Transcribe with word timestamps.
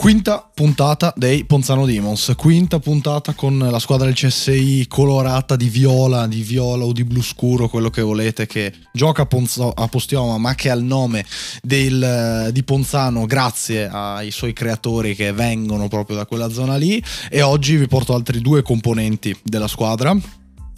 Quinta 0.00 0.50
puntata 0.54 1.12
dei 1.14 1.44
Ponzano 1.44 1.84
Demons, 1.84 2.32
quinta 2.34 2.78
puntata 2.78 3.34
con 3.34 3.58
la 3.58 3.78
squadra 3.78 4.06
del 4.06 4.14
CSI 4.14 4.86
colorata 4.88 5.56
di 5.56 5.68
viola, 5.68 6.26
di 6.26 6.40
viola 6.40 6.84
o 6.84 6.92
di 6.92 7.04
blu 7.04 7.20
scuro, 7.20 7.68
quello 7.68 7.90
che 7.90 8.00
volete, 8.00 8.46
che 8.46 8.72
gioca 8.94 9.22
a, 9.22 9.26
Ponzo, 9.26 9.70
a 9.70 9.88
Postioma 9.88 10.38
ma 10.38 10.54
che 10.54 10.70
ha 10.70 10.74
il 10.74 10.84
nome 10.84 11.22
del, 11.60 12.48
di 12.50 12.62
Ponzano 12.62 13.26
grazie 13.26 13.90
ai 13.92 14.30
suoi 14.30 14.54
creatori 14.54 15.14
che 15.14 15.32
vengono 15.32 15.86
proprio 15.88 16.16
da 16.16 16.24
quella 16.24 16.48
zona 16.48 16.76
lì. 16.76 17.04
E 17.28 17.42
oggi 17.42 17.76
vi 17.76 17.86
porto 17.86 18.14
altri 18.14 18.40
due 18.40 18.62
componenti 18.62 19.38
della 19.42 19.68
squadra. 19.68 20.16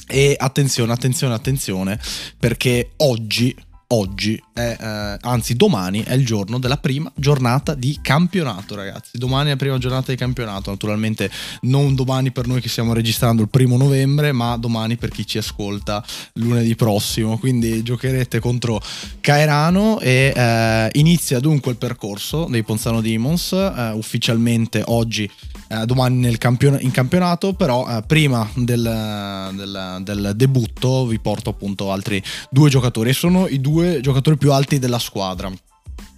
E 0.09 0.35
attenzione, 0.37 0.93
attenzione, 0.93 1.35
attenzione 1.35 2.01
perché 2.41 2.95
oggi 2.97 3.55
oggi, 3.93 4.43
è, 4.53 4.77
eh, 4.79 5.19
anzi 5.21 5.55
domani 5.55 6.03
è 6.03 6.15
il 6.15 6.25
giorno 6.25 6.59
della 6.59 6.77
prima 6.77 7.11
giornata 7.15 7.75
di 7.75 7.99
campionato 8.03 8.75
ragazzi, 8.75 9.19
domani 9.19 9.49
è 9.49 9.51
la 9.51 9.57
prima 9.57 9.79
giornata 9.79 10.11
di 10.11 10.19
campionato, 10.19 10.71
naturalmente 10.71 11.31
non 11.63 11.95
domani 11.95 12.31
per 12.31 12.47
noi 12.47 12.61
che 12.61 12.69
stiamo 12.69 12.93
registrando 12.93 13.43
il 13.43 13.49
primo 13.49 13.77
novembre, 13.77 14.33
ma 14.33 14.57
domani 14.57 14.97
per 14.97 15.11
chi 15.11 15.27
ci 15.27 15.39
ascolta 15.39 16.05
lunedì 16.35 16.75
prossimo, 16.75 17.39
quindi 17.39 17.83
giocherete 17.83 18.41
contro 18.41 18.81
Caerano 19.21 20.01
e 20.01 20.33
eh, 20.35 20.89
inizia 20.93 21.41
dunque 21.41 21.73
il 21.73 21.79
percorso 21.79 22.47
dei 22.49 22.63
Ponzano 22.63 23.01
Demons, 23.01 23.53
eh, 23.53 23.91
ufficialmente 23.95 24.83
oggi 24.87 25.31
eh, 25.73 25.87
domani 25.87 26.37
campion- 26.37 26.79
in 26.81 26.91
campionato, 26.91 27.55
però 27.55 27.87
eh, 27.89 28.03
prima 28.07 28.49
del, 28.55 29.51
del, 29.55 30.01
del, 30.03 30.33
debutto 30.37 31.07
vi 31.07 31.19
porto 31.19 31.51
appunto 31.51 31.91
altri 31.91 32.23
due 32.51 32.69
giocatori. 32.69 33.11
E 33.11 33.13
sono 33.15 33.47
i 33.47 33.61
due 33.61 34.01
giocatori 34.01 34.37
più 34.43 34.53
alti 34.53 34.81
della 34.81 34.99
squadra. 34.99 35.49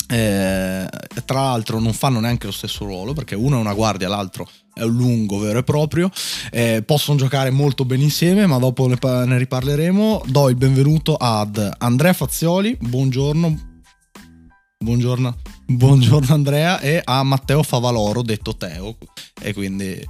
Eh, 0.08 0.88
tra 1.26 1.42
l'altro 1.42 1.78
non 1.78 1.92
fanno 1.92 2.20
neanche 2.20 2.46
lo 2.46 2.52
stesso 2.52 2.86
ruolo 2.86 3.12
perché 3.12 3.34
uno 3.34 3.58
è 3.58 3.60
una 3.60 3.74
guardia, 3.74 4.08
l'altro 4.08 4.48
è 4.72 4.80
un 4.80 4.94
lungo 4.94 5.38
vero 5.38 5.58
e 5.58 5.62
proprio. 5.62 6.10
Eh, 6.50 6.82
possono 6.86 7.18
giocare 7.18 7.50
molto 7.50 7.84
bene 7.84 8.04
insieme, 8.04 8.46
ma 8.46 8.56
dopo 8.56 8.86
ne, 8.86 8.96
ne 9.26 9.36
riparleremo. 9.36 10.22
Do 10.24 10.48
il 10.48 10.56
benvenuto 10.56 11.16
ad 11.16 11.74
Andrea 11.76 12.14
Fazioli. 12.14 12.74
Buongiorno. 12.80 13.82
Buongiorno. 14.78 15.36
Buongiorno 15.66 16.32
Andrea 16.32 16.80
e 16.80 17.02
a 17.04 17.22
Matteo 17.24 17.62
Favaloro, 17.62 18.22
detto 18.22 18.56
Teo. 18.56 18.96
E 19.42 19.52
quindi 19.52 20.02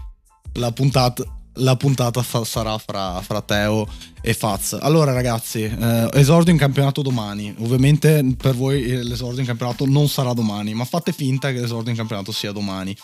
la 0.52 0.70
puntata, 0.70 1.24
la 1.58 1.76
puntata 1.76 2.22
fa, 2.22 2.44
sarà 2.44 2.76
fra, 2.78 3.20
fra, 3.20 3.40
Teo 3.42 3.86
e 4.20 4.34
Faz. 4.34 4.76
Allora 4.80 5.12
ragazzi, 5.12 5.62
eh, 5.62 6.08
esordio 6.14 6.52
in 6.52 6.58
campionato 6.58 7.02
domani. 7.02 7.54
Ovviamente 7.58 8.24
per 8.36 8.54
voi 8.54 8.84
eh, 8.84 9.02
l'esordio 9.02 9.40
in 9.40 9.46
campionato 9.46 9.86
non 9.86 10.08
sarà 10.08 10.32
domani, 10.32 10.74
ma 10.74 10.84
fate 10.84 11.12
finta 11.12 11.52
che 11.52 11.60
l'esordio 11.60 11.90
in 11.90 11.96
campionato 11.96 12.32
sia 12.32 12.50
domani. 12.52 12.96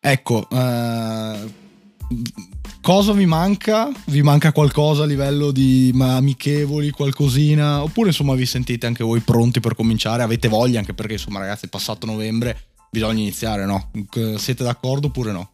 Ecco, 0.00 0.46
eh, 0.50 1.52
cosa 2.82 3.12
vi 3.12 3.26
manca? 3.26 3.90
Vi 4.06 4.22
manca 4.22 4.52
qualcosa 4.52 5.04
a 5.04 5.06
livello 5.06 5.50
di 5.50 5.94
amichevoli, 5.98 6.90
qualcosina? 6.90 7.82
Oppure 7.82 8.08
insomma 8.08 8.34
vi 8.34 8.46
sentite 8.46 8.86
anche 8.86 9.04
voi 9.04 9.20
pronti 9.20 9.60
per 9.60 9.74
cominciare? 9.74 10.22
Avete 10.22 10.48
voglia 10.48 10.78
anche 10.78 10.94
perché 10.94 11.14
insomma 11.14 11.38
ragazzi 11.38 11.66
è 11.66 11.68
passato 11.68 12.04
novembre, 12.06 12.58
bisogna 12.90 13.20
iniziare, 13.20 13.64
no? 13.64 13.90
Siete 14.36 14.62
d'accordo 14.62 15.06
oppure 15.06 15.32
no? 15.32 15.50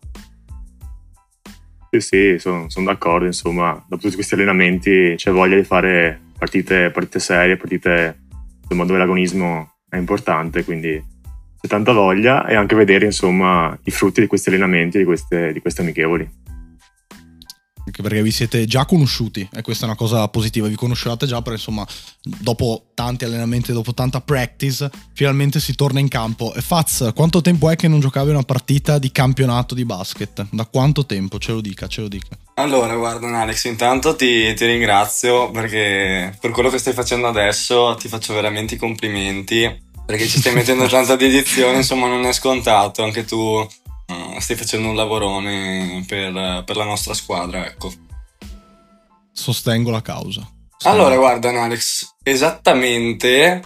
Sì, 1.94 2.00
sì, 2.00 2.36
sono, 2.38 2.70
sono 2.70 2.86
d'accordo, 2.86 3.26
insomma, 3.26 3.72
dopo 3.86 4.00
tutti 4.00 4.14
questi 4.14 4.32
allenamenti 4.32 5.12
c'è 5.14 5.30
voglia 5.30 5.56
di 5.56 5.62
fare 5.62 6.18
partite, 6.38 6.90
partite 6.90 7.18
serie, 7.18 7.58
partite 7.58 8.20
insomma, 8.62 8.86
dove 8.86 8.98
l'agonismo 8.98 9.74
è 9.90 9.98
importante, 9.98 10.64
quindi 10.64 10.98
c'è 11.60 11.68
tanta 11.68 11.92
voglia 11.92 12.46
e 12.46 12.54
anche 12.54 12.74
vedere 12.74 13.04
insomma 13.04 13.78
i 13.84 13.90
frutti 13.90 14.22
di 14.22 14.26
questi 14.26 14.48
allenamenti, 14.48 14.96
di 14.96 15.04
queste, 15.04 15.52
di 15.52 15.60
queste 15.60 15.82
amichevoli 15.82 16.26
anche 17.84 18.02
perché 18.02 18.22
vi 18.22 18.30
siete 18.30 18.64
già 18.66 18.84
conosciuti 18.84 19.48
e 19.52 19.62
questa 19.62 19.84
è 19.84 19.88
una 19.88 19.96
cosa 19.96 20.26
positiva, 20.28 20.68
vi 20.68 20.74
conoscevate 20.74 21.26
già 21.26 21.42
perché 21.42 21.58
insomma 21.58 21.86
dopo 22.22 22.90
tanti 22.94 23.24
allenamenti, 23.24 23.72
dopo 23.72 23.92
tanta 23.92 24.20
practice, 24.20 24.90
finalmente 25.12 25.60
si 25.60 25.74
torna 25.74 26.00
in 26.00 26.08
campo. 26.08 26.54
E 26.54 26.60
Faz, 26.60 27.10
quanto 27.14 27.40
tempo 27.40 27.70
è 27.70 27.76
che 27.76 27.88
non 27.88 28.00
giocavi 28.00 28.30
una 28.30 28.42
partita 28.42 28.98
di 28.98 29.10
campionato 29.10 29.74
di 29.74 29.84
basket? 29.84 30.46
Da 30.50 30.66
quanto 30.66 31.04
tempo? 31.06 31.38
Ce 31.38 31.52
lo 31.52 31.60
dica, 31.60 31.86
ce 31.88 32.02
lo 32.02 32.08
dica. 32.08 32.36
Allora, 32.54 32.94
guarda 32.94 33.26
Alex, 33.40 33.64
intanto 33.64 34.14
ti, 34.14 34.54
ti 34.54 34.66
ringrazio 34.66 35.50
perché 35.50 36.36
per 36.40 36.50
quello 36.50 36.68
che 36.68 36.78
stai 36.78 36.92
facendo 36.92 37.26
adesso 37.26 37.96
ti 37.98 38.08
faccio 38.08 38.34
veramente 38.34 38.74
i 38.74 38.78
complimenti 38.78 39.90
perché 40.04 40.26
ci 40.26 40.38
stai 40.38 40.52
mettendo 40.54 40.86
tanta 40.86 41.16
dedizione, 41.16 41.78
insomma 41.78 42.08
non 42.08 42.24
è 42.26 42.32
scontato, 42.32 43.02
anche 43.02 43.24
tu 43.24 43.66
uh, 44.34 44.40
stai 44.40 44.56
facendo 44.56 44.88
un 44.88 44.96
lavorone 44.96 46.04
per, 46.06 46.64
per, 46.64 46.76
la 46.76 46.84
nostra 46.84 47.14
squadra, 47.14 47.66
ecco. 47.66 47.92
Sostengo 49.32 49.90
la 49.90 50.02
causa. 50.02 50.40
Sostengo. 50.76 51.04
Allora, 51.04 51.16
guarda, 51.16 51.48
Alex, 51.62 52.16
esattamente 52.22 53.62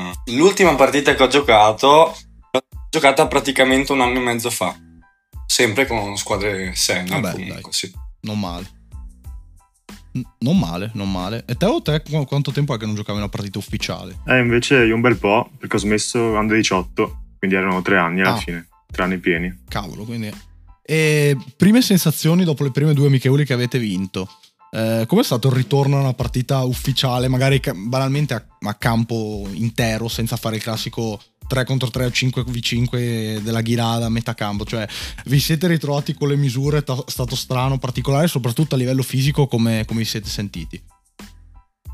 mm. 0.00 0.36
l'ultima 0.36 0.74
partita 0.74 1.14
che 1.14 1.22
ho 1.22 1.28
giocato 1.28 2.16
l'ho 2.50 2.62
giocata 2.90 3.26
praticamente 3.26 3.92
un 3.92 4.00
anno 4.00 4.18
e 4.18 4.22
mezzo 4.22 4.50
fa. 4.50 4.74
Sempre 5.46 5.86
con 5.86 6.16
squadre 6.16 6.74
senior, 6.74 7.20
Vabbè, 7.20 7.32
comunque, 7.32 7.60
dai. 7.60 7.72
sì. 7.72 7.92
Non 8.22 8.40
male. 8.40 8.82
Non 10.38 10.58
male, 10.58 10.90
non 10.94 11.10
male. 11.10 11.44
E 11.46 11.56
te 11.56 11.66
o 11.66 11.82
te 11.82 12.02
quanto 12.26 12.52
tempo 12.52 12.74
è 12.74 12.78
che 12.78 12.86
non 12.86 12.94
giocavi 12.94 13.18
una 13.18 13.28
partita 13.28 13.58
ufficiale? 13.58 14.20
Eh, 14.26 14.38
invece 14.38 14.84
io 14.84 14.94
un 14.94 15.00
bel 15.00 15.16
po', 15.16 15.50
perché 15.58 15.76
ho 15.76 15.80
smesso 15.80 16.18
under 16.18 16.56
18, 16.56 17.24
quindi 17.38 17.56
erano 17.56 17.82
tre 17.82 17.98
anni 17.98 18.20
alla 18.20 18.34
ah. 18.34 18.36
fine 18.36 18.68
tre 18.94 19.02
anni 19.02 19.18
pieni. 19.18 19.62
Cavolo, 19.68 20.04
quindi... 20.04 20.32
E 20.86 21.36
prime 21.56 21.80
sensazioni 21.80 22.44
dopo 22.44 22.62
le 22.62 22.70
prime 22.70 22.92
due 22.92 23.06
amichevoli 23.06 23.44
che 23.44 23.54
avete 23.54 23.78
vinto? 23.78 24.28
Eh, 24.70 25.04
com'è 25.06 25.22
stato 25.22 25.48
il 25.48 25.54
ritorno 25.54 25.96
a 25.96 26.00
una 26.00 26.14
partita 26.14 26.62
ufficiale, 26.64 27.28
magari 27.28 27.60
banalmente 27.74 28.34
a, 28.34 28.44
a, 28.60 28.74
campo 28.74 29.48
intero, 29.52 30.08
senza 30.08 30.36
fare 30.36 30.56
il 30.56 30.62
classico 30.62 31.20
3 31.46 31.64
contro 31.64 31.90
3 31.90 32.04
o 32.04 32.10
5 32.10 32.42
v 32.42 32.58
5 32.58 33.40
della 33.42 33.62
ghirada 33.62 34.06
a 34.06 34.10
metà 34.10 34.34
campo? 34.34 34.64
Cioè, 34.64 34.86
vi 35.26 35.40
siete 35.40 35.68
ritrovati 35.68 36.12
con 36.12 36.28
le 36.28 36.36
misure? 36.36 36.78
È 36.78 36.84
stato 37.06 37.34
strano, 37.34 37.78
particolare, 37.78 38.26
soprattutto 38.26 38.74
a 38.74 38.78
livello 38.78 39.02
fisico, 39.02 39.46
come, 39.46 39.84
come 39.86 40.00
vi 40.00 40.06
siete 40.06 40.28
sentiti? 40.28 40.82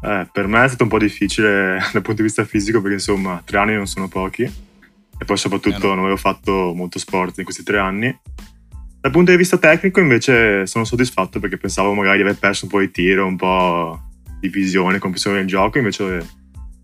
Eh, 0.03 0.29
per 0.33 0.47
me 0.47 0.65
è 0.65 0.69
stato 0.69 0.83
un 0.83 0.89
po' 0.89 0.99
difficile 0.99 1.79
dal 1.93 2.03
punto 2.03 2.15
di 2.15 2.23
vista 2.23 2.45
fisico 2.45 2.81
perché 2.81 2.97
insomma 2.97 3.41
tre 3.45 3.59
anni 3.59 3.75
non 3.75 3.87
sono 3.87 4.09
pochi 4.09 4.51
e 5.21 5.25
poi 5.27 5.37
soprattutto 5.37 5.89
non 5.89 5.99
avevo 5.99 6.17
fatto 6.17 6.73
molto 6.75 6.99
sport 6.99 7.39
in 7.39 7.45
questi 7.45 7.63
tre 7.63 7.79
anni. 7.79 8.19
Dal 9.01 9.13
punto 9.13 9.31
di 9.31 9.37
vista 9.37 9.59
tecnico 9.59 10.01
invece 10.01 10.67
sono 10.67 10.85
soddisfatto 10.85 11.41
perché 11.41 11.59
pensavo 11.59 11.93
magari 11.93 12.17
di 12.17 12.23
aver 12.23 12.39
perso 12.39 12.65
un 12.65 12.71
po' 12.71 12.81
di 12.81 12.91
tiro, 12.91 13.27
un 13.27 13.37
po' 13.37 14.01
di 14.41 14.49
visione, 14.49 14.99
comprensione 14.99 15.39
del 15.39 15.47
gioco, 15.47 15.77
invece 15.77 16.27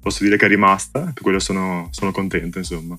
posso 0.01 0.23
dire 0.23 0.37
che 0.37 0.45
è 0.45 0.49
rimasta 0.49 1.09
e 1.09 1.13
per 1.15 1.23
quello 1.23 1.39
sono, 1.39 1.89
sono 1.91 2.13
contento 2.13 2.59
insomma. 2.59 2.95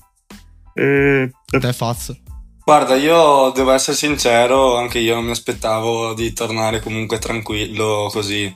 E... 0.74 1.30
Te 1.44 1.72
Faz? 1.72 2.20
Guarda, 2.64 2.96
io 2.96 3.50
devo 3.54 3.70
essere 3.70 3.96
sincero, 3.96 4.76
anche 4.76 4.98
io 4.98 5.20
mi 5.20 5.30
aspettavo 5.30 6.14
di 6.14 6.32
tornare 6.32 6.80
comunque 6.80 7.18
tranquillo, 7.18 8.08
così 8.12 8.52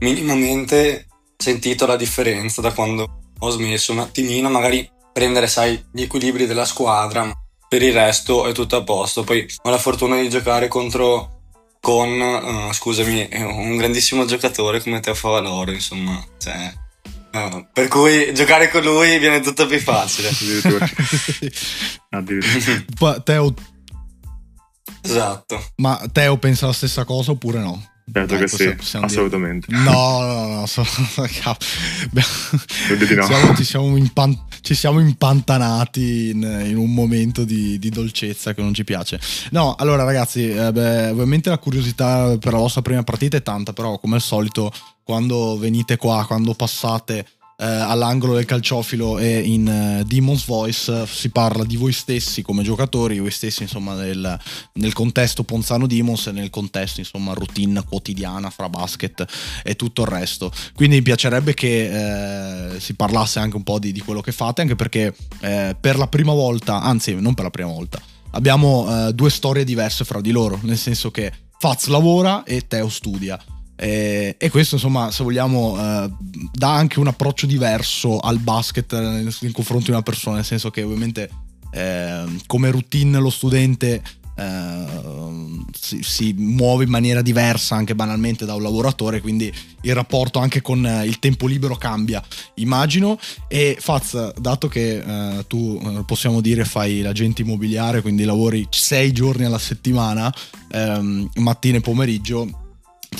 minimamente 0.00 1.06
sentito 1.36 1.86
la 1.86 1.96
differenza 1.96 2.60
da 2.60 2.72
quando 2.72 3.32
ho 3.38 3.50
smesso 3.50 3.92
un 3.92 4.00
attimino, 4.00 4.50
magari 4.50 4.88
prendere, 5.14 5.46
sai, 5.46 5.82
gli 5.92 6.02
equilibri 6.02 6.44
della 6.44 6.66
squadra. 6.66 7.32
Per 7.66 7.82
il 7.82 7.92
resto 7.92 8.46
è 8.46 8.52
tutto 8.52 8.76
a 8.76 8.82
posto. 8.82 9.22
Poi 9.22 9.46
ho 9.62 9.70
la 9.70 9.78
fortuna 9.78 10.20
di 10.20 10.28
giocare 10.28 10.68
contro 10.68 11.30
con, 11.80 12.10
uh, 12.20 12.72
scusami, 12.72 13.28
un 13.32 13.76
grandissimo 13.76 14.24
giocatore 14.24 14.82
come 14.82 15.00
Teo 15.00 15.14
Favaloro, 15.14 15.70
insomma, 15.70 16.22
cioè, 16.38 16.72
uh, 17.32 17.66
per 17.72 17.88
cui 17.88 18.34
giocare 18.34 18.70
con 18.70 18.82
lui 18.82 19.18
viene 19.18 19.40
tutto 19.40 19.66
più 19.66 19.78
facile. 19.80 20.30
Addirittura. 22.10 23.20
Teo... 23.22 23.54
Esatto. 25.02 25.64
Ma 25.76 26.02
Teo 26.10 26.38
pensa 26.38 26.66
la 26.66 26.72
stessa 26.72 27.04
cosa 27.04 27.32
oppure 27.32 27.58
no? 27.60 27.93
Certo 28.12 28.34
Dai, 28.36 28.44
che 28.44 28.48
sì, 28.48 28.96
assolutamente. 28.98 29.66
Dire. 29.68 29.82
No, 29.82 30.20
no, 30.20 30.46
no, 30.46 30.66
so, 30.66 30.82
no. 32.12 32.26
Siamo, 33.24 33.56
ci, 33.56 33.64
siamo 33.64 33.96
impan- 33.96 34.38
ci, 34.60 34.74
siamo 34.74 35.00
impantanati 35.00 36.28
in, 36.28 36.64
in 36.66 36.76
un 36.76 36.92
momento 36.92 37.44
di, 37.44 37.78
di, 37.78 37.88
dolcezza 37.88 38.52
che 38.52 38.60
non 38.60 38.74
ci 38.74 38.84
piace. 38.84 39.18
No, 39.52 39.74
allora 39.76 40.04
ragazzi, 40.04 40.50
eh, 40.50 40.70
beh, 40.70 41.10
ovviamente 41.10 41.48
la 41.48 41.58
curiosità 41.58 42.36
per 42.36 42.52
la 42.52 42.58
vostra 42.58 42.82
prima 42.82 43.02
partita 43.02 43.38
è 43.38 43.42
tanta, 43.42 43.72
però 43.72 43.98
come 43.98 44.16
al 44.16 44.22
solito 44.22 44.70
quando 45.02 45.56
venite 45.58 45.96
qua, 45.96 46.24
quando 46.26 46.52
passate 46.52 47.26
eh, 47.56 47.64
all'angolo 47.64 48.34
del 48.34 48.44
calciofilo 48.44 49.18
e 49.18 49.38
in 49.40 50.00
uh, 50.00 50.04
Demon's 50.04 50.44
Voice 50.44 51.06
si 51.06 51.30
parla 51.30 51.64
di 51.64 51.76
voi 51.76 51.92
stessi 51.92 52.42
come 52.42 52.62
giocatori, 52.62 53.18
voi 53.18 53.30
stessi 53.30 53.62
insomma 53.62 53.94
nel, 53.94 54.38
nel, 54.72 54.92
contesto 54.92 55.44
Ponzano 55.44 55.86
Demons 55.86 56.26
e 56.26 56.32
nel 56.32 56.50
contesto 56.50 57.00
insomma 57.00 57.32
routine 57.32 57.84
quotidiana 57.84 58.50
fra 58.50 58.68
basket 58.68 59.24
e 59.62 59.76
tutto 59.76 60.02
il 60.02 60.08
resto. 60.08 60.52
Quindi 60.74 60.96
mi 60.96 61.02
piacerebbe 61.02 61.54
che 61.54 62.74
eh, 62.74 62.80
si 62.80 62.94
parlasse 62.94 63.38
anche 63.38 63.56
un 63.56 63.62
po' 63.62 63.78
di, 63.78 63.92
di, 63.92 64.00
quello 64.00 64.20
che 64.20 64.32
fate, 64.32 64.62
anche 64.62 64.76
perché 64.76 65.14
eh, 65.40 65.76
per 65.78 65.96
la 65.96 66.08
prima 66.08 66.32
volta, 66.32 66.82
anzi 66.82 67.14
non 67.14 67.34
per 67.34 67.44
la 67.44 67.50
prima 67.50 67.70
volta, 67.70 68.00
abbiamo 68.32 68.86
eh, 69.08 69.12
due 69.12 69.30
storie 69.30 69.64
diverse 69.64 70.04
fra 70.04 70.20
di 70.20 70.30
loro, 70.30 70.58
nel 70.62 70.78
senso 70.78 71.10
che 71.10 71.32
Faz 71.58 71.86
lavora 71.86 72.42
e 72.42 72.66
Teo 72.66 72.90
studia. 72.90 73.42
E, 73.76 74.36
e, 74.38 74.50
questo, 74.50 74.76
insomma, 74.76 75.10
se 75.10 75.22
vogliamo, 75.24 75.76
eh, 75.78 76.10
dà 76.52 76.74
anche 76.74 77.00
un 77.00 77.08
approccio 77.08 77.46
diverso 77.46 78.18
al 78.18 78.38
basket 78.38 78.92
in, 78.92 79.32
in 79.40 79.52
confronto 79.52 79.86
di 79.86 79.90
una 79.90 80.02
persona, 80.02 80.36
nel 80.36 80.44
senso 80.44 80.70
che 80.70 80.82
ovviamente 80.82 81.30
eh, 81.72 82.24
come 82.46 82.70
routine 82.70 83.18
lo 83.18 83.30
studente 83.30 84.02
Uh, 84.36 85.64
si, 85.72 86.02
si, 86.02 86.34
muove 86.36 86.82
in 86.82 86.90
maniera 86.90 87.22
diversa 87.22 87.76
anche 87.76 87.94
banalmente 87.94 88.44
da 88.44 88.56
un 88.56 88.62
lavoratore 88.62 89.20
quindi 89.20 89.52
il 89.82 89.94
rapporto 89.94 90.40
anche 90.40 90.60
con 90.60 90.82
uh, 90.82 91.04
il 91.04 91.20
tempo 91.20 91.46
libero 91.46 91.76
cambia 91.76 92.20
immagino. 92.54 93.16
E 93.46 93.76
Faz 93.78 94.32
dato 94.32 94.66
che 94.66 94.96
uh, 94.96 95.46
tu 95.46 96.02
possiamo 96.04 96.40
dire 96.40 96.64
fai 96.64 97.00
l'agente 97.00 97.42
immobiliare 97.42 98.02
quindi 98.02 98.24
lavori 98.24 98.66
sei 98.70 99.12
giorni 99.12 99.44
alla 99.44 99.60
settimana 99.60 100.34
um, 100.72 101.28
mattina 101.36 101.76
e 101.76 101.80
pomeriggio 101.80 102.63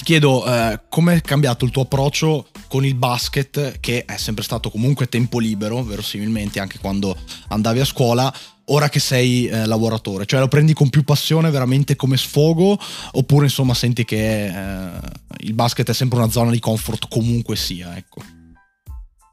chiedo 0.05 0.47
eh, 0.47 0.81
come 0.89 1.17
è 1.17 1.21
cambiato 1.21 1.65
il 1.65 1.73
tuo 1.73 1.83
approccio 1.83 2.47
con 2.69 2.85
il 2.85 2.95
basket, 2.95 3.81
che 3.81 4.05
è 4.05 4.17
sempre 4.17 4.45
stato 4.45 4.71
comunque 4.71 5.09
tempo 5.09 5.41
libero, 5.41 5.83
verosimilmente 5.83 6.61
anche 6.61 6.79
quando 6.79 7.17
andavi 7.49 7.81
a 7.81 7.85
scuola, 7.85 8.33
ora 8.67 8.89
che 8.89 9.01
sei 9.01 9.47
eh, 9.47 9.67
lavoratore? 9.67 10.27
Cioè 10.27 10.39
lo 10.39 10.49
prendi 10.49 10.73
con 10.73 10.91
più 10.91 11.03
passione 11.03 11.51
veramente 11.51 11.97
come 11.97 12.17
sfogo 12.17 12.79
oppure 13.13 13.47
insomma 13.47 13.75
senti 13.75 14.05
che 14.05 14.47
eh, 14.47 14.91
il 15.39 15.55
basket 15.55 15.89
è 15.89 15.95
sempre 15.95 16.19
una 16.19 16.31
zona 16.31 16.53
di 16.53 16.61
comfort 16.61 17.09
comunque 17.09 17.57
sia, 17.57 17.97
ecco. 17.97 18.23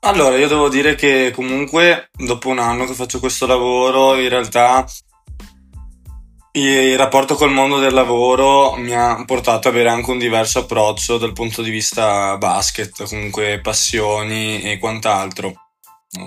Allora, 0.04 0.36
io 0.38 0.48
devo 0.48 0.68
dire 0.68 0.96
che 0.96 1.32
comunque 1.34 2.10
dopo 2.18 2.50
un 2.50 2.58
anno 2.58 2.86
che 2.86 2.94
faccio 2.94 3.20
questo 3.20 3.46
lavoro, 3.46 4.20
in 4.20 4.30
realtà 4.30 4.84
il 6.54 6.98
rapporto 6.98 7.36
col 7.36 7.52
mondo 7.52 7.80
del 7.80 7.94
lavoro 7.94 8.76
mi 8.76 8.94
ha 8.94 9.24
portato 9.26 9.70
ad 9.70 9.74
avere 9.74 9.90
anche 9.90 10.12
un 10.12 10.18
diverso 10.18 10.60
approccio 10.60 11.18
dal 11.18 11.32
punto 11.32 11.62
di 11.62 11.70
vista 11.70 12.38
basket, 12.38 13.08
comunque 13.08 13.60
passioni 13.62 14.62
e 14.62 14.78
quant'altro. 14.78 15.54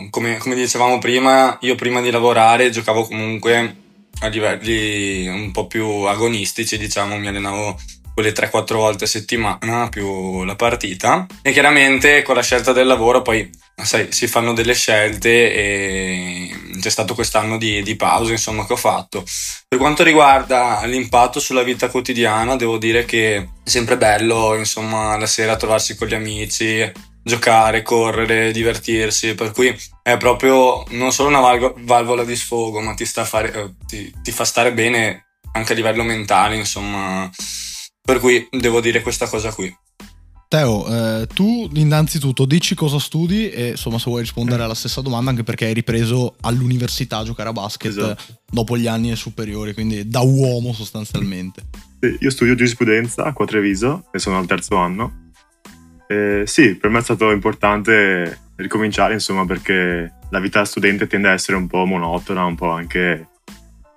Come, 0.09 0.39
come, 0.39 0.55
dicevamo 0.55 0.99
prima, 0.99 1.59
io 1.61 1.75
prima 1.75 2.01
di 2.01 2.11
lavorare 2.11 2.71
giocavo 2.71 3.05
comunque 3.05 3.77
a 4.21 4.29
livelli 4.29 5.29
un 5.29 5.51
po' 5.51 5.67
più 5.67 5.87
agonistici, 5.87 6.79
diciamo, 6.79 7.19
mi 7.19 7.27
allenavo 7.27 7.79
quelle 8.15 8.33
3-4 8.33 8.75
volte 8.75 9.05
a 9.05 9.09
settimana 9.09 9.89
più 9.91 10.45
la 10.45 10.55
partita 10.55 11.27
e 11.43 11.53
chiaramente 11.53 12.23
con 12.23 12.37
la 12.37 12.43
scelta 12.43 12.73
del 12.73 12.87
lavoro 12.87 13.21
poi 13.21 13.51
sai, 13.83 14.13
si 14.13 14.27
fanno 14.27 14.53
delle 14.53 14.75
scelte 14.75 15.53
e 15.53 16.51
c'è 16.81 16.91
stato 16.91 17.15
quest'anno 17.15 17.57
di, 17.59 17.83
di 17.83 17.97
pausa 17.97 18.33
insomma 18.33 18.67
che 18.67 18.75
ho 18.75 18.77
fatto. 18.77 19.25
Per 19.67 19.79
quanto 19.79 20.03
riguarda 20.03 20.85
l'impatto 20.85 21.41
sulla 21.41 21.63
vita 21.63 21.89
quotidiana 21.89 22.57
devo 22.57 22.79
dire 22.79 23.05
che 23.05 23.37
è 23.37 23.49
sempre 23.65 23.97
bello 23.97 24.55
insomma 24.55 25.17
la 25.17 25.27
sera 25.27 25.57
trovarsi 25.57 25.97
con 25.97 26.09
gli 26.09 26.15
amici, 26.15 26.93
giocare, 27.25 27.83
correre, 27.83 28.53
divertirsi, 28.53 29.35
per 29.35 29.51
cui 29.51 29.75
è 30.03 30.17
proprio 30.19 30.85
non 30.91 31.11
solo 31.11 31.31
una 31.31 31.73
valvola 31.79 32.23
di 32.23 32.37
sfogo, 32.37 32.81
ma 32.81 32.93
ti, 32.95 33.07
fare, 33.07 33.53
eh, 33.53 33.75
ti, 33.87 34.13
ti, 34.23 34.31
fa 34.31 34.45
stare 34.45 34.73
bene 34.73 35.39
anche 35.53 35.73
a 35.73 35.77
livello 35.77 36.03
mentale, 36.05 36.57
insomma. 36.57 37.29
Per 38.03 38.21
cui 38.21 38.47
devo 38.51 38.81
dire 38.81 39.01
questa 39.01 39.27
cosa 39.27 39.53
qui. 39.53 39.75
Teo, 40.49 40.87
eh, 40.87 41.27
tu 41.27 41.69
innanzitutto 41.75 42.45
dici 42.45 42.75
cosa 42.75 42.99
studi 42.99 43.51
e 43.51 43.71
insomma 43.71 43.99
se 43.99 44.09
vuoi 44.09 44.23
rispondere 44.23 44.63
alla 44.63 44.75
stessa 44.75 45.01
domanda 45.01 45.31
anche 45.31 45.43
perché 45.43 45.67
hai 45.67 45.75
ripreso 45.75 46.37
all'università 46.43 47.19
a 47.19 47.25
giocare 47.25 47.49
a 47.49 47.53
basket 47.53 47.91
esatto. 47.91 48.23
dopo 48.51 48.77
gli 48.77 48.87
anni 48.87 49.15
superiori, 49.17 49.75
quindi 49.75 50.09
da 50.09 50.21
uomo 50.21 50.73
sostanzialmente. 50.73 51.63
Sì, 52.01 52.17
io 52.21 52.31
studio 52.31 52.55
giurisprudenza 52.55 53.25
a 53.25 53.45
Treviso 53.45 54.05
e 54.13 54.19
sono 54.19 54.39
al 54.39 54.47
terzo 54.47 54.77
anno 54.77 55.23
eh, 56.07 56.43
sì, 56.47 56.77
per 56.77 56.91
me 56.91 56.99
è 56.99 57.03
stato 57.03 57.31
importante 57.31 58.41
ricominciare, 58.57 59.15
insomma, 59.15 59.45
perché 59.47 60.13
la 60.31 60.39
vita 60.39 60.65
studente 60.65 61.07
tende 61.07 61.29
a 61.29 61.33
essere 61.33 61.57
un 61.57 61.67
po' 61.67 61.85
monotona, 61.85 62.45
un 62.45 62.55
po' 62.55 62.71
anche, 62.71 63.29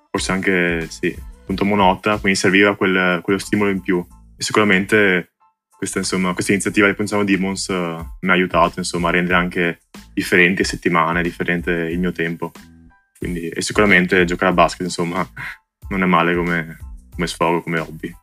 forse 0.09 0.31
anche, 0.31 0.87
sì, 0.89 1.15
appunto 1.41 1.65
monotona, 1.65 2.17
quindi 2.17 2.39
serviva 2.39 2.75
quel, 2.75 3.19
quello 3.21 3.39
stimolo 3.39 3.71
in 3.71 3.81
più. 3.81 4.05
E 4.37 4.43
sicuramente 4.43 5.33
questa, 5.77 5.99
insomma, 5.99 6.33
questa 6.33 6.51
iniziativa 6.51 6.87
di 6.87 6.95
Pensavo 6.95 7.23
Demons 7.23 7.67
uh, 7.67 8.05
mi 8.21 8.29
ha 8.29 8.33
aiutato, 8.33 8.79
insomma, 8.79 9.09
a 9.09 9.11
rendere 9.11 9.35
anche 9.35 9.81
differenti 10.13 10.63
settimane, 10.63 11.21
differente 11.21 11.71
il 11.71 11.99
mio 11.99 12.11
tempo. 12.11 12.51
Quindi, 13.17 13.47
e 13.49 13.61
sicuramente 13.61 14.25
giocare 14.25 14.51
a 14.51 14.55
basket, 14.55 14.81
insomma, 14.81 15.27
non 15.89 16.01
è 16.01 16.05
male 16.05 16.35
come, 16.35 16.77
come 17.13 17.27
sfogo, 17.27 17.61
come 17.61 17.79
hobby 17.79 18.15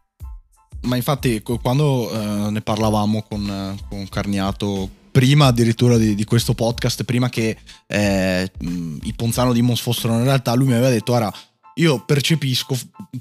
ma 0.84 0.96
infatti 0.96 1.40
quando 1.40 2.12
uh, 2.12 2.50
ne 2.50 2.60
parlavamo 2.60 3.22
con, 3.22 3.74
con, 3.88 4.06
Carniato 4.06 4.86
prima 5.10 5.46
addirittura 5.46 5.96
di, 5.96 6.14
di 6.14 6.24
questo 6.24 6.54
podcast, 6.54 7.04
prima 7.04 7.28
che 7.28 7.56
eh, 7.86 8.50
i 8.58 9.12
Ponzano 9.14 9.52
Demons 9.52 9.80
fossero 9.80 10.12
in 10.14 10.24
realtà, 10.24 10.54
lui 10.54 10.66
mi 10.66 10.72
aveva 10.72 10.90
detto, 10.90 11.12
ora 11.12 11.32
io 11.74 12.04
percepisco 12.04 12.76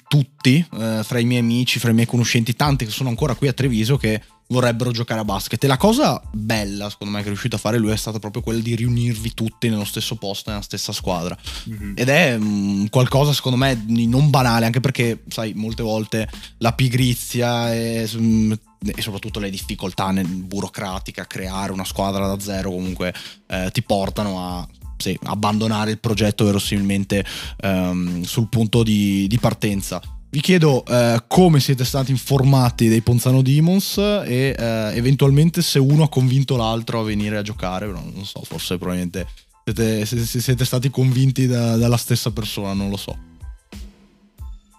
tutti, 0.08 0.66
eh, 0.80 1.02
fra 1.04 1.20
i 1.20 1.26
miei 1.26 1.42
amici, 1.42 1.80
fra 1.80 1.92
i 1.92 1.94
miei 1.94 2.06
conoscenti, 2.06 2.56
tanti 2.56 2.86
che 2.86 2.92
sono 2.92 3.10
ancora 3.10 3.36
qui 3.36 3.48
a 3.48 3.54
Treviso, 3.54 3.98
che 3.98 4.22
vorrebbero 4.48 4.92
giocare 4.92 5.22
a 5.22 5.26
basket. 5.26 5.64
E 5.64 5.68
la 5.68 5.78
cosa 5.78 6.22
bella, 6.32 6.90
secondo 6.90 7.14
me, 7.14 7.20
che 7.20 7.26
è 7.26 7.30
riuscito 7.30 7.56
a 7.56 7.60
fare 7.60 7.78
lui 7.78 7.92
è 7.92 7.96
stata 7.96 8.20
proprio 8.20 8.44
quella 8.44 8.62
di 8.62 8.76
riunirvi 8.76 9.34
tutti 9.34 9.70
nello 9.70 9.86
stesso 9.86 10.16
posto, 10.16 10.52
nella 10.52 10.62
stessa 10.62 10.92
squadra. 10.92 11.36
Mm-hmm. 11.70 11.94
Ed 11.96 12.10
è 12.10 12.38
mh, 12.38 12.46
mm, 12.46 12.86
qualcosa, 12.88 13.34
secondo 13.34 13.58
me, 13.58 13.84
di 13.86 14.08
non 14.08 14.30
banale, 14.30 14.66
anche 14.66 14.80
perché, 14.80 15.24
sai, 15.30 15.54
molte 15.56 15.82
volte 15.82 16.30
la 16.60 16.74
pigrizia 16.74 17.74
e, 17.74 18.08
mh, 18.12 18.24
mm, 18.24 18.54
e 18.96 19.02
soprattutto 19.02 19.40
le 19.40 19.50
difficoltà 19.50 20.12
burocratiche 20.14 21.22
a 21.22 21.26
creare 21.26 21.72
una 21.72 21.86
squadra 21.86 22.28
da 22.28 22.38
zero 22.38 22.70
comunque 22.70 23.14
eh, 23.48 23.70
ti 23.72 23.82
portano 23.82 24.42
a 24.42 24.68
sì, 25.04 25.20
abbandonare 25.24 25.92
il 25.92 26.00
progetto 26.00 26.46
verosimilmente 26.46 27.26
um, 27.64 28.22
sul 28.22 28.48
punto 28.48 28.84
di, 28.84 29.28
di, 29.28 29.38
partenza. 29.38 30.02
Vi 30.30 30.40
chiedo 30.40 30.82
uh, 30.88 31.18
come 31.28 31.60
siete 31.60 31.84
stati 31.84 32.12
informati 32.12 32.88
dei 32.88 33.02
Ponzano 33.02 33.42
Demons 33.42 33.98
e 33.98 34.56
uh, 34.58 34.96
eventualmente 34.96 35.62
se 35.62 35.78
uno 35.80 36.04
ha 36.04 36.10
convinto 36.10 36.56
l'altro 36.56 37.02
a 37.02 37.04
venire 37.04 37.36
a 37.38 37.42
giocare, 37.42 37.86
non 37.88 38.24
so, 38.24 38.42
forse 38.44 38.78
probabilmente 38.78 39.28
siete, 39.66 40.06
siete, 40.06 40.40
siete 40.40 40.66
stati 40.66 40.90
convinti 40.90 41.48
da, 41.48 41.76
dalla 41.76 41.98
stessa 41.98 42.32
persona, 42.32 42.72
non 42.72 42.90
lo 42.90 42.98
so. 42.98 43.18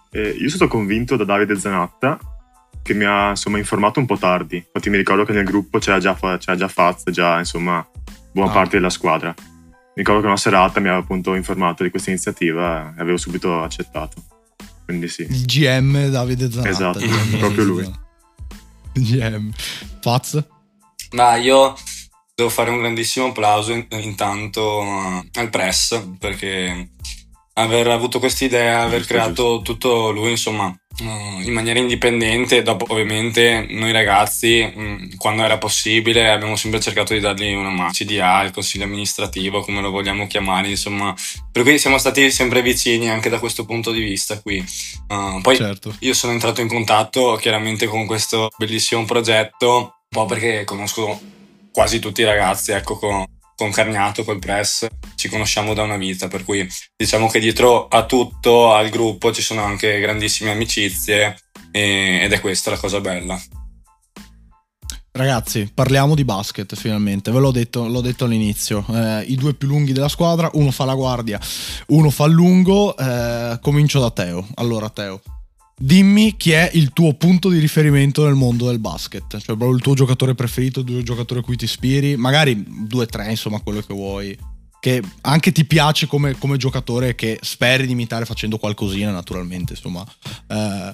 Eh, 0.09 0.29
io 0.29 0.35
sono 0.35 0.49
stato 0.49 0.67
convinto 0.67 1.15
da 1.17 1.23
Davide 1.23 1.55
Zanatta 1.55 2.19
che 2.81 2.93
mi 2.95 3.05
ha 3.05 3.29
insomma 3.29 3.59
informato 3.59 3.99
un 3.99 4.07
po' 4.07 4.17
tardi. 4.17 4.57
Infatti 4.57 4.89
mi 4.89 4.97
ricordo 4.97 5.23
che 5.23 5.33
nel 5.33 5.45
gruppo 5.45 5.77
c'era 5.77 5.99
già, 5.99 6.15
c'era 6.15 6.55
già 6.55 6.67
Faz, 6.67 7.03
già 7.11 7.37
insomma 7.37 7.87
buona 8.31 8.49
ah. 8.49 8.53
parte 8.53 8.77
della 8.77 8.89
squadra 8.89 9.33
mi 9.95 10.03
ricordo 10.03 10.19
che 10.21 10.27
una 10.27 10.37
serata 10.37 10.81
mi 10.81 10.87
aveva 10.87 11.01
appunto 11.01 11.35
informato 11.35 11.83
di 11.83 11.89
questa 11.89 12.09
iniziativa 12.09 12.93
e 12.97 13.01
avevo 13.01 13.15
subito 13.15 13.61
accettato. 13.61 14.21
Quindi 14.83 15.07
sì. 15.07 15.21
Il 15.21 15.45
GM 15.45 16.09
Davide 16.09 16.51
Zanatta. 16.51 16.69
Esatto, 16.69 16.99
proprio 17.37 17.63
lui. 17.63 17.91
GM. 18.91 19.51
Faz? 20.01 20.43
Ma 21.11 21.37
io 21.37 21.73
devo 22.35 22.49
fare 22.49 22.71
un 22.71 22.79
grandissimo 22.79 23.27
applauso 23.27 23.71
intanto 23.71 24.81
al 25.33 25.49
press 25.49 26.05
perché 26.19 26.89
aver 27.57 27.87
avuto 27.87 28.19
questa 28.19 28.45
idea, 28.45 28.81
aver 28.81 29.05
creato 29.05 29.61
tutto 29.63 30.11
lui, 30.11 30.31
insomma, 30.31 30.75
in 30.99 31.53
maniera 31.53 31.79
indipendente. 31.79 32.61
Dopo, 32.61 32.85
ovviamente, 32.89 33.65
noi 33.69 33.91
ragazzi, 33.91 35.09
quando 35.17 35.43
era 35.43 35.57
possibile, 35.57 36.29
abbiamo 36.29 36.55
sempre 36.57 36.81
cercato 36.81 37.13
di 37.13 37.19
dargli 37.19 37.53
una 37.53 37.69
mano. 37.69 37.91
CDA, 37.91 38.43
il 38.43 38.51
consiglio 38.51 38.83
amministrativo, 38.83 39.61
come 39.61 39.81
lo 39.81 39.89
vogliamo 39.89 40.27
chiamare, 40.27 40.69
insomma. 40.69 41.13
Per 41.51 41.63
cui 41.63 41.79
siamo 41.79 41.97
stati 41.97 42.29
sempre 42.29 42.61
vicini 42.61 43.09
anche 43.09 43.29
da 43.29 43.39
questo 43.39 43.65
punto 43.65 43.91
di 43.91 44.01
vista 44.01 44.41
qui. 44.41 44.63
Uh, 45.07 45.39
poi 45.41 45.55
certo. 45.55 45.95
io 45.99 46.13
sono 46.13 46.33
entrato 46.33 46.59
in 46.59 46.67
contatto 46.67 47.37
chiaramente 47.39 47.87
con 47.87 48.05
questo 48.05 48.49
bellissimo 48.57 49.05
progetto, 49.05 49.77
un 49.77 49.91
po' 50.09 50.25
perché 50.25 50.65
conosco 50.65 51.19
quasi 51.71 51.99
tutti 51.99 52.21
i 52.21 52.25
ragazzi, 52.25 52.71
ecco, 52.71 52.97
con, 52.97 53.25
con 53.55 53.71
Carniato, 53.71 54.23
col 54.23 54.39
press, 54.39 54.87
ci 55.15 55.29
conosciamo 55.29 55.73
da 55.73 55.83
una 55.83 55.97
vita, 55.97 56.27
per 56.27 56.43
cui 56.43 56.67
diciamo 56.95 57.27
che 57.27 57.39
dietro 57.39 57.87
a 57.87 58.05
tutto, 58.05 58.73
al 58.73 58.89
gruppo, 58.89 59.31
ci 59.31 59.41
sono 59.41 59.63
anche 59.63 59.99
grandissime 59.99 60.51
amicizie 60.51 61.37
e, 61.71 62.19
ed 62.23 62.31
è 62.31 62.39
questa 62.41 62.71
la 62.71 62.77
cosa 62.77 62.99
bella. 62.99 63.41
Ragazzi, 65.11 65.71
parliamo 65.73 66.13
di 66.13 66.25
basket 66.25 66.75
finalmente, 66.75 67.31
ve 67.31 67.39
l'ho 67.39 67.51
detto, 67.51 67.87
l'ho 67.87 68.01
detto 68.01 68.25
all'inizio, 68.25 68.85
eh, 68.89 69.21
i 69.21 69.35
due 69.35 69.53
più 69.53 69.69
lunghi 69.69 69.93
della 69.93 70.09
squadra, 70.09 70.49
uno 70.55 70.71
fa 70.71 70.83
la 70.83 70.93
guardia, 70.93 71.39
uno 71.87 72.09
fa 72.09 72.25
il 72.25 72.33
lungo, 72.33 72.97
eh, 72.97 73.57
comincio 73.61 74.01
da 74.01 74.11
Teo. 74.11 74.45
Allora 74.55 74.89
Teo, 74.89 75.21
Dimmi 75.77 76.37
chi 76.37 76.51
è 76.51 76.69
il 76.73 76.93
tuo 76.93 77.13
punto 77.15 77.49
di 77.49 77.59
riferimento 77.59 78.23
nel 78.23 78.35
mondo 78.35 78.67
del 78.67 78.79
basket, 78.79 79.27
cioè 79.27 79.57
proprio 79.57 79.71
il 79.71 79.81
tuo 79.81 79.93
giocatore 79.93 80.33
preferito, 80.33 80.79
il 80.79 80.85
tuo 80.85 81.03
giocatore 81.03 81.41
a 81.41 81.43
cui 81.43 81.57
ti 81.57 81.65
ispiri, 81.65 82.15
magari 82.15 82.63
due 82.87 83.03
o 83.03 83.07
tre, 83.07 83.29
insomma, 83.29 83.59
quello 83.59 83.81
che 83.81 83.93
vuoi, 83.93 84.37
che 84.79 85.01
anche 85.21 85.51
ti 85.51 85.65
piace 85.65 86.07
come, 86.07 86.37
come 86.37 86.57
giocatore 86.57 87.15
che 87.15 87.39
speri 87.41 87.87
di 87.87 87.91
imitare 87.91 88.23
facendo 88.25 88.57
qualcosina 88.57 89.11
naturalmente 89.11 89.73
insomma. 89.73 90.05
Eh, 90.47 90.93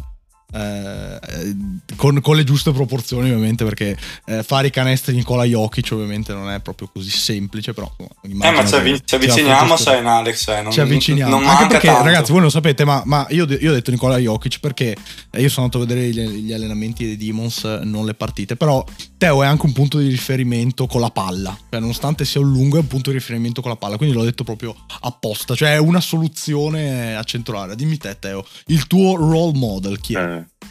eh, 0.54 1.56
con, 1.96 2.20
con, 2.22 2.36
le 2.36 2.44
giuste 2.44 2.72
proporzioni 2.72 3.30
ovviamente 3.30 3.64
perché 3.64 3.98
eh, 4.26 4.44
fare 4.44 4.68
i 4.68 4.70
canestri 4.70 5.14
di 5.14 5.20
Nicola 5.20 5.44
Jokic 5.44 5.90
ovviamente 5.92 6.34
non 6.34 6.50
è 6.50 6.60
proprio 6.60 6.90
così 6.92 7.10
semplice 7.10 7.74
però 7.74 7.90
eh, 8.24 8.34
ma 8.34 8.66
ci, 8.66 8.76
avvi- 8.76 9.02
ci 9.04 9.16
avviciniamo 9.16 9.78
sai 9.78 10.00
in 10.00 10.06
Alex 10.06 10.48
eh, 10.50 10.62
non, 10.62 10.72
ci 10.72 10.82
avviciniamo. 10.82 11.40
non 11.40 11.48
anche 11.48 11.68
perché 11.68 11.88
tanto. 11.88 12.04
ragazzi 12.04 12.32
voi 12.32 12.42
lo 12.42 12.50
sapete 12.50 12.84
ma, 12.84 13.02
ma 13.06 13.26
io, 13.30 13.46
io, 13.46 13.72
ho 13.72 13.74
detto 13.74 13.92
Nicola 13.92 14.18
Jokic 14.18 14.60
perché 14.60 14.96
io 15.38 15.50
sono 15.50 15.66
andato 15.66 15.84
a 15.84 15.88
vedere 15.88 16.10
gli, 16.10 16.46
gli, 16.46 16.54
allenamenti 16.54 17.06
dei 17.06 17.18
Demons 17.18 17.64
non 17.84 18.06
le 18.06 18.14
partite 18.14 18.56
però 18.56 18.84
Teo 19.22 19.44
è 19.44 19.46
anche 19.46 19.68
un 19.68 19.72
punto 19.74 20.00
di 20.00 20.08
riferimento 20.08 20.88
con 20.88 21.00
la 21.00 21.12
palla. 21.12 21.56
Cioè 21.70 21.80
nonostante 21.80 22.26
sia 22.26 22.42
un 22.42 22.52
lungo 22.52 22.78
è 22.78 22.80
un 22.80 22.88
punto 22.88 23.12
di 23.12 23.18
riferimento 23.18 23.62
con 23.62 23.70
la 23.70 23.78
palla 23.78 23.96
quindi 23.96 24.16
l'ho 24.16 24.24
detto 24.24 24.44
proprio 24.44 24.76
apposta. 25.02 25.54
Cioè 25.54 25.74
è 25.74 25.78
una 25.78 26.02
soluzione 26.02 27.16
a 27.16 27.24
centro 27.24 27.60
area. 27.60 27.76
Dimmi 27.76 27.98
te 27.98 28.18
Teo 28.18 28.44
il 28.68 28.88
tuo 28.88 29.16
role 29.16 29.56
model 29.56 30.00
chi 30.02 30.16
è? 30.16 30.41
Eh 30.42 30.70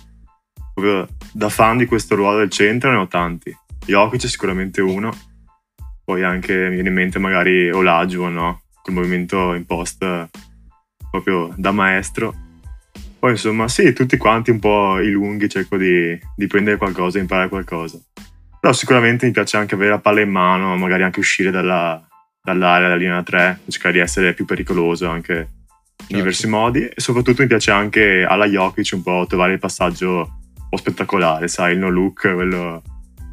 proprio 0.80 1.06
da 1.32 1.48
fan 1.48 1.76
di 1.76 1.86
questo 1.86 2.14
ruolo 2.14 2.38
del 2.38 2.50
centro 2.50 2.90
ne 2.90 2.96
ho 2.96 3.06
tanti. 3.06 3.54
Jokic 3.86 4.24
è 4.24 4.28
sicuramente 4.28 4.80
uno, 4.80 5.10
poi 6.04 6.22
anche 6.24 6.68
mi 6.68 6.74
viene 6.74 6.88
in 6.88 6.94
mente 6.94 7.18
magari 7.18 7.70
Olajuwon, 7.70 8.32
no? 8.32 8.62
Col 8.82 8.94
movimento 8.94 9.54
in 9.54 9.66
post 9.66 10.28
proprio 11.10 11.52
da 11.56 11.70
maestro. 11.70 12.34
Poi 13.18 13.32
insomma 13.32 13.68
sì, 13.68 13.92
tutti 13.92 14.16
quanti 14.16 14.50
un 14.50 14.58
po' 14.58 14.98
i 14.98 15.10
lunghi 15.10 15.48
cerco 15.48 15.76
di, 15.76 16.18
di 16.34 16.46
prendere 16.46 16.78
qualcosa, 16.78 17.18
imparare 17.18 17.48
qualcosa. 17.48 17.98
Però 18.58 18.72
sicuramente 18.72 19.26
mi 19.26 19.32
piace 19.32 19.56
anche 19.56 19.74
avere 19.74 19.90
la 19.90 19.98
palla 19.98 20.20
in 20.20 20.30
mano, 20.30 20.76
magari 20.76 21.02
anche 21.02 21.20
uscire 21.20 21.50
dalla, 21.50 22.02
dall'area 22.42 22.88
della 22.88 22.98
linea 22.98 23.22
3, 23.22 23.60
cercare 23.68 23.94
di 23.94 24.00
essere 24.00 24.32
più 24.32 24.46
pericoloso 24.46 25.08
anche 25.08 25.59
in 26.00 26.06
certo. 26.06 26.16
diversi 26.16 26.46
modi 26.46 26.84
e 26.84 26.94
soprattutto 26.96 27.42
mi 27.42 27.48
piace 27.48 27.70
anche 27.70 28.24
alla 28.28 28.46
Jokic 28.46 28.90
un 28.92 29.02
po' 29.02 29.24
trovare 29.28 29.52
il 29.52 29.58
passaggio 29.58 30.40
po' 30.70 30.76
spettacolare, 30.76 31.48
sai, 31.48 31.72
il 31.72 31.78
no 31.78 31.90
look, 31.90 32.32
quello 32.32 32.82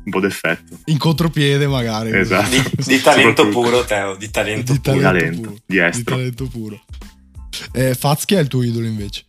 un 0.07 0.11
po' 0.11 0.19
d'effetto. 0.19 0.79
In 0.85 0.97
contropiede 0.97 1.67
magari. 1.67 2.17
Esatto. 2.17 2.49
Di, 2.49 2.63
di 2.75 3.01
talento 3.01 3.47
puro, 3.49 3.85
Teo, 3.85 4.15
di 4.15 4.29
talento 4.31 4.71
di 4.71 4.79
puro. 4.79 4.99
Talento 4.99 5.41
puro. 5.41 5.55
Di 5.65 5.77
estro. 5.77 5.99
Di 5.99 6.03
talento 6.03 6.47
puro. 6.47 6.81
Eh, 7.73 7.93
Faz, 7.93 8.25
chi 8.25 8.35
è 8.35 8.39
il 8.39 8.47
tuo 8.47 8.63
idolo 8.63 8.87
invece? 8.87 9.25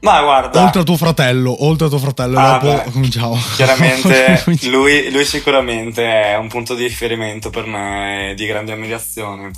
Ma 0.00 0.22
guarda... 0.22 0.62
Oltre 0.62 0.82
a 0.82 0.84
tuo 0.84 0.96
fratello, 0.96 1.64
oltre 1.64 1.86
a 1.86 1.88
tuo 1.88 1.98
fratello, 1.98 2.38
ah, 2.38 2.58
dopo 2.58 2.82
beh, 2.84 2.90
cominciamo. 2.90 3.36
Chiaramente 3.56 4.42
lui, 4.70 5.10
lui 5.10 5.24
sicuramente 5.24 6.04
è 6.04 6.36
un 6.36 6.48
punto 6.48 6.74
di 6.74 6.84
riferimento 6.84 7.50
per 7.50 7.66
me 7.66 8.34
di 8.36 8.46
grande 8.46 8.72
ammirazione. 8.72 9.50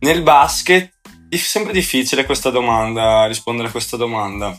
Nel 0.00 0.22
basket 0.22 0.95
è 1.28 1.36
sempre 1.36 1.72
difficile 1.72 2.24
questa 2.24 2.50
domanda, 2.50 3.26
rispondere 3.26 3.68
a 3.68 3.70
questa 3.70 3.96
domanda. 3.96 4.56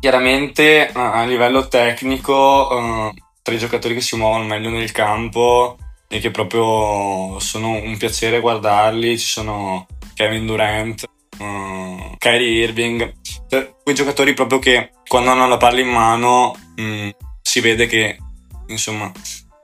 Chiaramente 0.00 0.90
a 0.92 1.24
livello 1.24 1.66
tecnico, 1.66 2.68
uh, 2.70 3.14
tra 3.42 3.54
i 3.54 3.58
giocatori 3.58 3.94
che 3.94 4.00
si 4.00 4.16
muovono 4.16 4.44
meglio 4.44 4.70
nel 4.70 4.92
campo 4.92 5.76
e 6.06 6.20
che 6.20 6.30
proprio 6.30 7.38
sono 7.40 7.70
un 7.70 7.96
piacere 7.96 8.40
guardarli, 8.40 9.18
ci 9.18 9.26
sono 9.26 9.86
Kevin 10.14 10.46
Durant, 10.46 11.04
uh, 11.38 12.14
Kyrie 12.16 12.62
Irving, 12.62 13.14
cioè, 13.48 13.74
quei 13.82 13.94
giocatori 13.94 14.34
proprio 14.34 14.58
che 14.58 14.90
quando 15.06 15.30
hanno 15.30 15.48
la 15.48 15.56
palla 15.56 15.80
in 15.80 15.88
mano 15.88 16.54
mh, 16.76 16.82
mm, 16.82 17.08
si 17.42 17.60
vede 17.60 17.86
che 17.86 18.18
insomma 18.68 19.10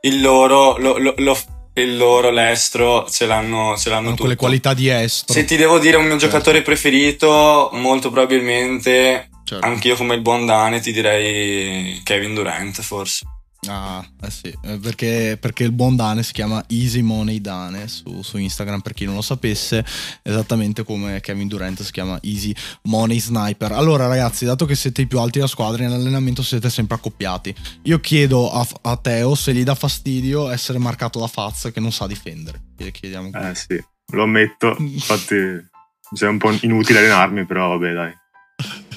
il 0.01 0.21
loro, 0.21 0.77
lo, 0.79 0.99
lo, 0.99 1.15
lo, 1.17 1.37
il 1.75 1.97
loro 1.97 2.31
l'estro 2.31 3.07
ce 3.09 3.27
l'hanno, 3.27 3.77
ce 3.77 3.91
l'hanno 3.91 4.15
con 4.15 4.29
le 4.29 4.37
qualità 4.37 4.75
di 4.75 4.89
estro. 4.89 5.33
Se 5.33 5.45
ti 5.45 5.57
devo 5.57 5.79
dire 5.79 5.97
un 5.97 6.05
mio 6.05 6.19
certo. 6.19 6.27
giocatore 6.27 6.63
preferito, 6.63 7.71
molto 7.73 8.11
probabilmente 8.11 9.29
Certo. 9.45 9.67
Anch'io 9.67 9.95
come 9.95 10.15
il 10.15 10.23
buon 10.23 10.47
Dane 10.47 10.81
ti 10.81 10.91
direi 10.91 12.01
Kevin 12.03 12.35
Durant 12.35 12.81
forse. 12.81 13.27
Ah, 13.69 14.05
eh 14.23 14.31
sì, 14.31 14.57
eh, 14.63 14.79
perché, 14.79 15.37
perché, 15.41 15.65
il 15.65 15.73
buon 15.73 15.97
Dane 15.97 16.23
si 16.23 16.33
chiama 16.33 16.65
Easy 16.69 17.03
Money 17.03 17.41
Dane 17.41 17.89
su, 17.89 18.23
su, 18.23 18.39
Instagram 18.39 18.81
per 18.81 18.93
chi 18.93 19.05
non 19.05 19.15
lo 19.15 19.23
sapesse, 19.23 19.85
esattamente 20.23 20.85
come 20.85 21.21
Kevin 21.21 21.49
Durant 21.49 21.83
si 21.83 21.93
chiama 21.93 22.19
Easy 22.23 22.55
Money 22.83 23.19
Sniper. 23.19 23.73
Allora 23.73 24.07
ragazzi, 24.07 24.45
dato 24.45 24.67
che 24.67 24.75
siete 24.75 25.03
i 25.03 25.07
più 25.07 25.19
alti 25.19 25.39
della 25.39 25.47
squadra, 25.49 25.85
in 25.85 25.93
allenamento 25.93 26.43
siete 26.43 26.71
sempre 26.71 26.97
accoppiati. 26.97 27.55
Io 27.83 28.01
chiedo 28.01 28.51
a, 28.51 28.67
a 28.83 28.97
Teo 28.97 29.35
se 29.35 29.55
gli 29.55 29.63
dà 29.65 29.75
fastidio 29.75 30.51
essere 30.51 30.79
marcato 30.79 31.19
da 31.19 31.27
Faz 31.27 31.71
che 31.73 31.81
non 31.81 31.93
sa 31.93 32.07
difendere. 32.07 32.61
Chiediamo 32.77 33.31
eh 33.33 33.55
sì, 33.55 33.83
lo 34.13 34.23
ammetto, 34.25 34.77
infatti 34.79 35.35
mi 35.35 36.17
sembra 36.17 36.49
un 36.49 36.59
po' 36.59 36.67
inutile 36.67 36.99
allenarmi, 36.99 37.47
però 37.47 37.71
vabbè 37.71 37.93
dai 37.93 38.23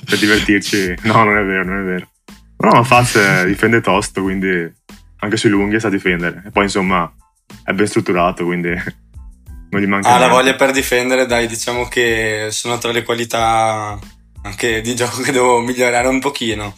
per 0.07 0.17
divertirci. 0.17 0.95
No, 1.03 1.23
non 1.23 1.37
è 1.37 1.43
vero, 1.43 1.63
non 1.63 1.81
è 1.81 1.83
vero. 1.83 2.09
No, 2.59 2.69
ma 2.71 2.83
Faz 2.83 3.45
difende 3.45 3.81
tosto, 3.81 4.21
quindi 4.21 4.71
anche 5.19 5.37
sui 5.37 5.49
lunghi 5.49 5.79
sa 5.79 5.89
difendere. 5.89 6.43
E 6.45 6.51
poi 6.51 6.63
insomma 6.63 7.11
è 7.63 7.71
ben 7.71 7.87
strutturato, 7.87 8.45
quindi 8.45 8.69
non 9.69 9.81
gli 9.81 9.87
manca. 9.87 10.09
Ah, 10.09 10.19
la 10.19 10.27
voglia 10.27 10.55
per 10.55 10.71
difendere, 10.71 11.25
dai, 11.25 11.47
diciamo 11.47 11.87
che 11.87 12.47
sono 12.51 12.77
tra 12.77 12.91
le 12.91 13.03
qualità 13.03 13.97
anche 14.43 14.81
di 14.81 14.95
gioco 14.95 15.21
che 15.21 15.31
devo 15.31 15.59
migliorare 15.59 16.07
un 16.07 16.19
pochino 16.19 16.73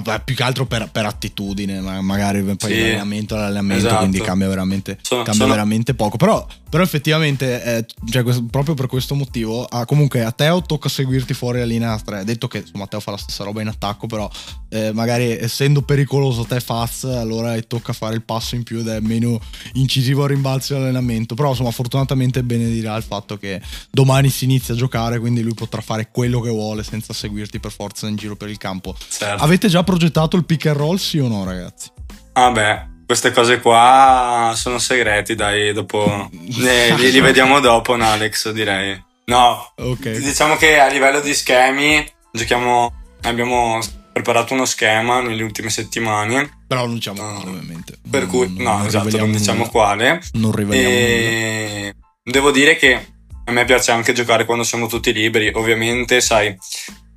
ma 0.00 0.18
più 0.20 0.34
che 0.34 0.42
altro 0.42 0.64
per, 0.64 0.88
per 0.90 1.04
attitudine, 1.04 1.80
magari 1.80 2.42
poi 2.42 2.56
sì, 2.58 2.80
l'allenamento 2.80 3.34
all'allenamento, 3.34 3.86
esatto. 3.86 3.98
quindi 3.98 4.20
cambia 4.20 4.48
veramente, 4.48 4.98
sono, 5.02 5.22
cambia 5.22 5.42
sono... 5.42 5.54
veramente 5.54 5.94
poco. 5.94 6.16
Però, 6.16 6.46
però 6.70 6.82
effettivamente, 6.82 7.62
eh, 7.62 7.86
cioè, 8.10 8.22
questo, 8.22 8.44
proprio 8.44 8.74
per 8.74 8.86
questo 8.86 9.14
motivo, 9.14 9.64
ah, 9.64 9.84
comunque 9.84 10.24
a 10.24 10.32
Teo 10.32 10.62
tocca 10.62 10.88
seguirti 10.88 11.34
fuori 11.34 11.58
la 11.58 11.64
linea 11.64 11.98
3. 11.98 12.24
Detto 12.24 12.48
che 12.48 12.58
insomma, 12.58 12.86
Teo 12.86 13.00
fa 13.00 13.10
la 13.10 13.16
stessa 13.18 13.44
roba 13.44 13.60
in 13.60 13.68
attacco, 13.68 14.06
però 14.06 14.30
eh, 14.70 14.92
magari 14.92 15.36
essendo 15.36 15.82
pericoloso 15.82 16.44
te 16.44 16.60
Faz, 16.60 17.04
allora 17.04 17.60
tocca 17.60 17.92
fare 17.92 18.14
il 18.14 18.22
passo 18.22 18.54
in 18.54 18.62
più 18.62 18.78
ed 18.78 18.88
è 18.88 19.00
meno 19.00 19.38
incisivo 19.74 20.22
al 20.22 20.30
rimbalzo 20.30 20.72
dell'allenamento. 20.72 21.34
Però 21.34 21.50
insomma, 21.50 21.70
fortunatamente 21.70 22.42
benedirà 22.42 22.96
il 22.96 23.02
fatto 23.02 23.36
che 23.36 23.60
domani 23.90 24.30
si 24.30 24.44
inizia 24.44 24.72
a 24.72 24.76
giocare, 24.76 25.18
quindi 25.18 25.42
lui 25.42 25.54
potrà 25.54 25.82
fare 25.82 26.08
quello 26.10 26.40
che 26.40 26.48
vuole 26.48 26.82
senza 26.82 27.12
seguirti 27.12 27.60
per 27.60 27.70
forza 27.70 28.08
in 28.08 28.16
giro 28.16 28.36
per 28.36 28.48
il 28.48 28.56
campo. 28.56 28.96
Certo. 29.08 29.42
Avete 29.42 29.68
già 29.68 29.81
progettato 29.82 30.36
il 30.36 30.44
pick 30.44 30.66
and 30.66 30.76
roll, 30.76 30.96
sì 30.96 31.18
o 31.18 31.28
no, 31.28 31.44
ragazzi? 31.44 31.90
Ah 32.34 32.50
beh, 32.50 32.86
queste 33.06 33.30
cose 33.30 33.60
qua 33.60 34.52
sono 34.56 34.78
segreti, 34.78 35.34
dai, 35.34 35.72
dopo 35.72 36.28
ne, 36.58 36.94
li, 36.96 37.10
li, 37.10 37.20
vediamo 37.20 37.60
dopo, 37.60 37.96
no, 37.96 38.04
Alex, 38.04 38.50
direi. 38.50 39.10
No, 39.24 39.72
okay. 39.76 40.18
diciamo 40.18 40.56
che 40.56 40.78
a 40.80 40.88
livello 40.88 41.20
di 41.20 41.32
schemi 41.32 42.04
giochiamo, 42.32 42.92
abbiamo 43.22 43.78
preparato 44.12 44.54
uno 44.54 44.64
schema 44.64 45.20
nelle 45.20 45.42
ultime 45.42 45.70
settimane. 45.70 46.64
Però 46.66 46.86
non 46.86 46.94
diciamo 46.94 47.20
quale, 47.22 47.50
ovviamente. 47.50 47.98
Per 48.08 48.26
cui, 48.26 48.46
non, 48.48 48.62
no, 48.62 48.76
non 48.78 48.86
esatto, 48.86 49.16
non 49.18 49.32
diciamo 49.32 49.58
nulla. 49.58 49.70
quale. 49.70 50.22
Non 50.32 50.52
riveliamo 50.52 50.94
e... 50.94 51.94
Devo 52.22 52.50
dire 52.50 52.76
che 52.76 53.06
a 53.44 53.52
me 53.52 53.64
piace 53.64 53.90
anche 53.90 54.12
giocare 54.12 54.44
quando 54.44 54.64
siamo 54.64 54.86
tutti 54.86 55.12
liberi. 55.12 55.50
Ovviamente, 55.54 56.20
sai, 56.20 56.56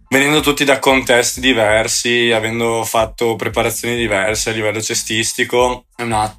venendo 0.10 0.40
tutti 0.40 0.64
da 0.64 0.80
contesti 0.80 1.40
diversi, 1.40 2.32
avendo 2.32 2.84
fatto 2.84 3.36
preparazioni 3.36 3.96
diverse 3.96 4.50
a 4.50 4.54
livello 4.54 4.82
cestistico, 4.82 5.86
una, 5.98 6.36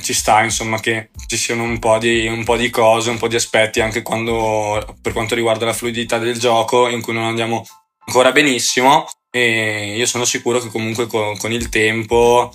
ci 0.00 0.12
sta 0.12 0.42
insomma 0.42 0.80
che 0.80 1.10
ci 1.26 1.36
siano 1.36 1.62
un 1.62 1.78
po, 1.78 1.98
di, 1.98 2.26
un 2.26 2.44
po' 2.44 2.56
di 2.56 2.70
cose, 2.70 3.10
un 3.10 3.18
po' 3.18 3.28
di 3.28 3.36
aspetti 3.36 3.80
anche 3.80 4.02
quando, 4.02 4.96
per 5.00 5.12
quanto 5.12 5.34
riguarda 5.34 5.64
la 5.64 5.72
fluidità 5.72 6.18
del 6.18 6.38
gioco 6.38 6.88
in 6.88 7.00
cui 7.00 7.14
non 7.14 7.24
andiamo 7.24 7.64
ancora 8.06 8.32
benissimo 8.32 9.06
e 9.30 9.94
io 9.96 10.06
sono 10.06 10.24
sicuro 10.24 10.58
che 10.58 10.68
comunque 10.68 11.06
con, 11.06 11.36
con 11.36 11.52
il 11.52 11.68
tempo 11.68 12.52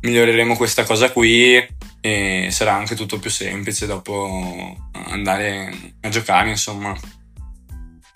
miglioreremo 0.00 0.56
questa 0.56 0.84
cosa 0.84 1.10
qui 1.10 1.66
e 2.00 2.48
sarà 2.50 2.74
anche 2.74 2.94
tutto 2.94 3.18
più 3.18 3.30
semplice 3.30 3.86
dopo 3.86 4.76
andare 4.92 5.94
a 6.02 6.08
giocare 6.08 6.50
insomma. 6.50 6.96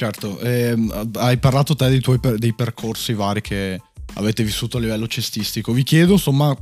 Certo, 0.02 0.40
eh, 0.40 0.76
hai 1.12 1.38
parlato 1.38 1.76
te 1.76 1.88
dei 1.88 2.00
tuoi 2.00 2.18
per, 2.18 2.37
dei 2.37 2.52
percorsi 2.52 3.14
vari 3.14 3.40
che 3.40 3.80
avete 4.14 4.42
vissuto 4.42 4.78
a 4.78 4.80
livello 4.80 5.06
cestistico. 5.06 5.73
Vi 5.73 5.85
chiedo, 5.85 6.14
insomma, 6.14 6.56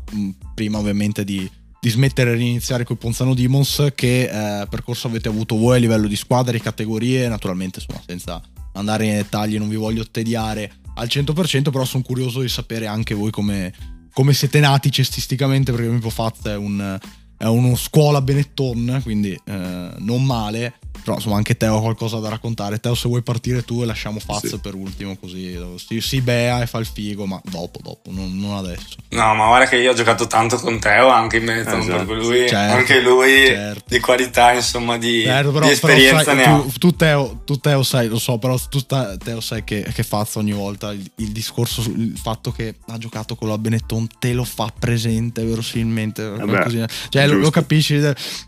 prima 0.54 0.76
ovviamente 0.76 1.24
di, 1.24 1.50
di 1.80 1.88
smettere 1.88 2.36
di 2.36 2.46
iniziare 2.46 2.84
con 2.84 2.98
Ponzano 2.98 3.32
Demons, 3.32 3.92
che 3.94 4.24
eh, 4.24 4.66
percorso 4.68 5.06
avete 5.06 5.30
avuto 5.30 5.56
voi 5.56 5.76
a 5.76 5.80
livello 5.80 6.06
di 6.06 6.16
squadre, 6.16 6.60
categorie, 6.60 7.28
naturalmente, 7.28 7.80
insomma, 7.80 8.02
senza 8.06 8.42
andare 8.74 9.06
nei 9.06 9.16
dettagli, 9.16 9.56
non 9.56 9.70
vi 9.70 9.76
voglio 9.76 10.06
tediare 10.10 10.70
al 10.96 11.06
100%, 11.06 11.70
però 11.70 11.86
sono 11.86 12.02
curioso 12.02 12.42
di 12.42 12.48
sapere 12.48 12.88
anche 12.88 13.14
voi 13.14 13.30
come, 13.30 13.72
come 14.12 14.34
siete 14.34 14.60
nati 14.60 14.92
cestisticamente, 14.92 15.72
perché 15.72 15.88
Mipo 15.88 16.10
Faz 16.10 16.42
è 16.42 16.56
un 16.56 16.98
è 17.40 17.46
uno 17.46 17.74
scuola 17.74 18.20
Benetton, 18.20 19.00
quindi 19.02 19.32
eh, 19.32 19.90
non 19.96 20.26
male. 20.26 20.74
Però 21.02 21.16
insomma 21.16 21.36
anche 21.36 21.56
Teo 21.56 21.76
ha 21.76 21.80
qualcosa 21.80 22.18
da 22.18 22.28
raccontare. 22.28 22.78
Teo 22.80 22.94
se 22.94 23.08
vuoi 23.08 23.22
partire 23.22 23.64
tu 23.64 23.82
e 23.82 23.86
lasciamo 23.86 24.18
Faz 24.20 24.46
Sì. 24.46 24.58
per 24.58 24.74
ultimo 24.74 25.16
così 25.16 25.58
si, 25.76 26.00
si 26.00 26.20
bea 26.20 26.62
e 26.62 26.66
fa 26.66 26.78
il 26.78 26.86
figo, 26.86 27.26
ma 27.26 27.40
dopo, 27.50 27.80
dopo, 27.82 28.10
non, 28.12 28.38
non 28.38 28.56
adesso. 28.56 28.96
No, 29.10 29.34
ma 29.34 29.46
guarda 29.46 29.66
che 29.68 29.76
io 29.76 29.90
ho 29.90 29.94
giocato 29.94 30.26
tanto 30.26 30.56
con 30.58 30.78
Teo 30.78 31.08
anche 31.08 31.38
in 31.38 31.44
Benetton, 31.44 31.80
Esatto. 31.80 32.04
per 32.04 32.16
lui, 32.16 32.48
Certo, 32.48 32.76
anche 32.76 33.00
lui 33.00 33.46
certo. 33.46 33.84
di 33.86 34.00
qualità, 34.00 34.52
insomma, 34.52 34.98
di, 34.98 35.22
Certo, 35.24 35.50
però, 35.52 35.68
di 35.68 35.74
però 35.78 35.92
esperienza 35.92 36.22
sai, 36.24 36.36
ne 36.36 36.42
tu, 36.44 36.50
ha. 36.50 36.64
tu, 36.78 36.96
Teo, 36.96 37.42
tu 37.44 37.56
Teo 37.56 37.82
sai, 37.82 38.08
lo 38.08 38.18
so, 38.18 38.38
però 38.38 38.56
tu 38.68 38.80
Teo 38.86 39.40
sai 39.40 39.64
che, 39.64 39.82
che 39.92 40.02
Faz 40.02 40.34
ogni 40.36 40.52
volta 40.52 40.92
il, 40.92 41.08
il 41.16 41.32
discorso 41.32 41.82
sul 41.82 42.12
fatto 42.20 42.50
che 42.52 42.76
ha 42.88 42.98
giocato 42.98 43.34
con 43.36 43.48
la 43.48 43.58
Benetton 43.58 44.06
te 44.18 44.32
lo 44.32 44.44
fa 44.44 44.72
presente 44.76 45.44
verosimilmente. 45.44 46.22
Vabbè, 46.28 46.44
qualcosina. 46.44 46.88
cioè 47.08 47.26
lo, 47.26 47.38
lo 47.38 47.50
capisci? 47.50 47.98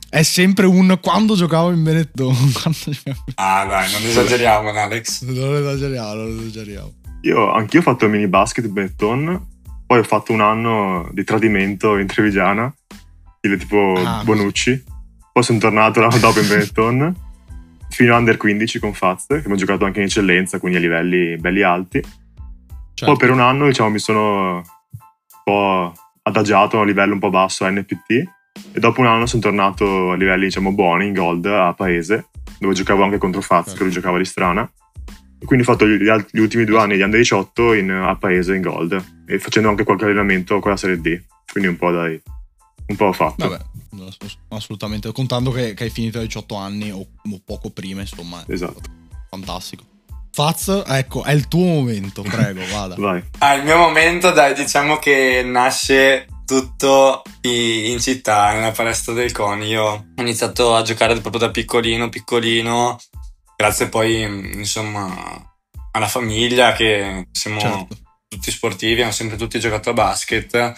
È 0.09 0.23
sempre 0.23 0.67
un 0.67 0.99
quando 1.01 1.35
giocavo 1.35 1.71
in 1.71 1.83
Benetton. 1.83 2.42
Ah, 3.37 3.65
dai, 3.65 3.91
non 3.93 4.03
esageriamo, 4.03 4.71
Alex. 4.71 5.23
non 5.25 5.55
esageriamo, 5.55 6.15
non 6.15 6.39
esageriamo. 6.39 6.93
Io, 7.23 7.53
anch'io 7.53 7.81
ho 7.81 7.83
fatto 7.83 8.09
mini 8.09 8.27
basket 8.27 8.65
in 8.65 8.73
Benetton, 8.73 9.47
poi 9.87 9.99
ho 9.99 10.05
fatto 10.05 10.33
un 10.33 10.41
anno 10.41 11.09
di 11.13 11.23
tradimento 11.25 11.97
in 11.99 12.07
Trevigiana, 12.07 12.73
stile 13.39 13.57
tipo 13.57 13.95
Ah, 13.97 14.23
Bonucci. 14.25 14.85
Poi 15.33 15.43
sono 15.43 15.59
tornato 15.59 16.01
l'anno 16.01 16.19
dopo 16.19 16.41
in 16.41 16.49
Benetton, 16.49 17.15
fino 17.91 18.15
a 18.15 18.19
under 18.19 18.37
15 18.37 18.79
con 18.79 18.93
Faz, 18.93 19.27
che 19.27 19.35
abbiamo 19.37 19.57
giocato 19.57 19.85
anche 19.85 20.01
in 20.01 20.07
eccellenza, 20.07 20.59
quindi 20.59 20.79
a 20.79 20.81
livelli 20.81 21.37
belli 21.37 21.63
alti. 21.63 22.01
Certo. 22.01 23.05
Poi 23.05 23.17
per 23.17 23.31
un 23.31 23.41
anno, 23.41 23.67
diciamo, 23.67 23.91
mi 23.91 23.99
sono 23.99 24.57
un 24.57 24.63
po' 25.45 25.95
adagiato 26.23 26.77
a 26.77 26.81
un 26.81 26.87
livello 26.87 27.15
un 27.15 27.19
po' 27.19 27.31
basso 27.31 27.65
a 27.65 27.71
NPT 27.71 28.11
e 28.11 28.81
dopo 28.81 29.01
un 29.01 29.07
anno 29.07 29.27
sono 29.27 29.43
tornato 29.43 30.11
a 30.11 30.17
livelli, 30.17 30.45
diciamo, 30.45 30.73
buoni 30.73 31.07
in 31.07 31.15
gold 31.15 31.47
a 31.47 31.73
Paese, 31.75 32.27
dove 32.63 32.75
giocavo 32.75 33.03
anche 33.03 33.19
contro 33.19 33.41
Faz, 33.41 33.65
Certo. 33.65 33.79
che 33.79 33.85
lui 33.85 33.93
giocava 33.93 34.17
di 34.19 34.25
strana. 34.25 34.71
E 35.39 35.45
quindi 35.45 35.67
ho 35.67 35.71
fatto 35.73 35.87
gli, 35.87 36.01
gli 36.31 36.39
ultimi 36.39 36.65
due 36.65 36.79
anni 36.79 36.97
di 36.97 37.03
Under 37.03 37.19
18 37.21 37.73
in, 37.75 37.91
a 37.91 38.15
Paese 38.17 38.55
in 38.55 38.63
gold 38.63 39.05
e 39.27 39.39
facendo 39.41 39.69
anche 39.69 39.83
qualche 39.85 40.05
allenamento 40.05 40.61
con 40.61 40.71
la 40.71 40.77
Serie 40.77 41.01
D. 41.01 41.21
Quindi 41.51 41.69
un 41.69 41.77
po' 41.77 41.91
dai, 41.91 42.21
un 42.87 42.97
po' 42.97 43.07
ho 43.07 43.13
fatto. 43.13 43.49
Vabbè, 43.49 43.63
ass- 44.07 44.39
assolutamente. 44.49 45.11
Contando 45.13 45.51
che, 45.51 45.75
che 45.75 45.85
hai 45.85 45.91
finito 45.91 46.19
ai 46.21 46.27
18 46.27 46.55
anni 46.55 46.91
o, 46.93 46.99
o 46.99 47.41
poco 47.45 47.71
prima, 47.71 48.01
insomma, 48.03 48.43
Esatto. 48.47 48.81
fantastico. 49.29 49.83
Faz, 50.35 50.83
ecco, 50.87 51.25
è 51.25 51.33
il 51.33 51.47
tuo 51.49 51.65
momento, 51.67 52.23
prego, 52.23 52.61
vada. 52.71 52.95
Vai. 52.97 53.23
Ah, 53.39 53.55
il 53.55 53.65
mio 53.65 53.77
momento, 53.77 54.31
dai, 54.31 54.55
diciamo 54.55 54.97
che 54.97 55.43
nasce 55.45 56.27
tutto 56.45 57.23
in 57.43 57.99
città, 58.01 58.53
nella 58.53 58.71
palestra 58.71 59.13
del 59.13 59.33
CONI. 59.33 59.67
Io 59.67 59.85
ho 59.85 60.05
iniziato 60.17 60.75
a 60.75 60.83
giocare 60.83 61.19
proprio 61.21 61.47
da 61.47 61.51
piccolino, 61.51 62.09
piccolino, 62.09 62.99
grazie 63.57 63.89
poi, 63.89 64.23
insomma, 64.23 65.11
alla 65.93 66.09
famiglia 66.09 66.73
che 66.73 67.29
siamo 67.33 67.61
Certo. 67.61 67.97
tutti 68.29 68.51
sportivi, 68.51 68.93
abbiamo 68.93 69.13
sempre 69.13 69.37
tutti 69.37 69.59
giocato 69.59 69.91
a 69.91 69.95
basket. 69.95 70.75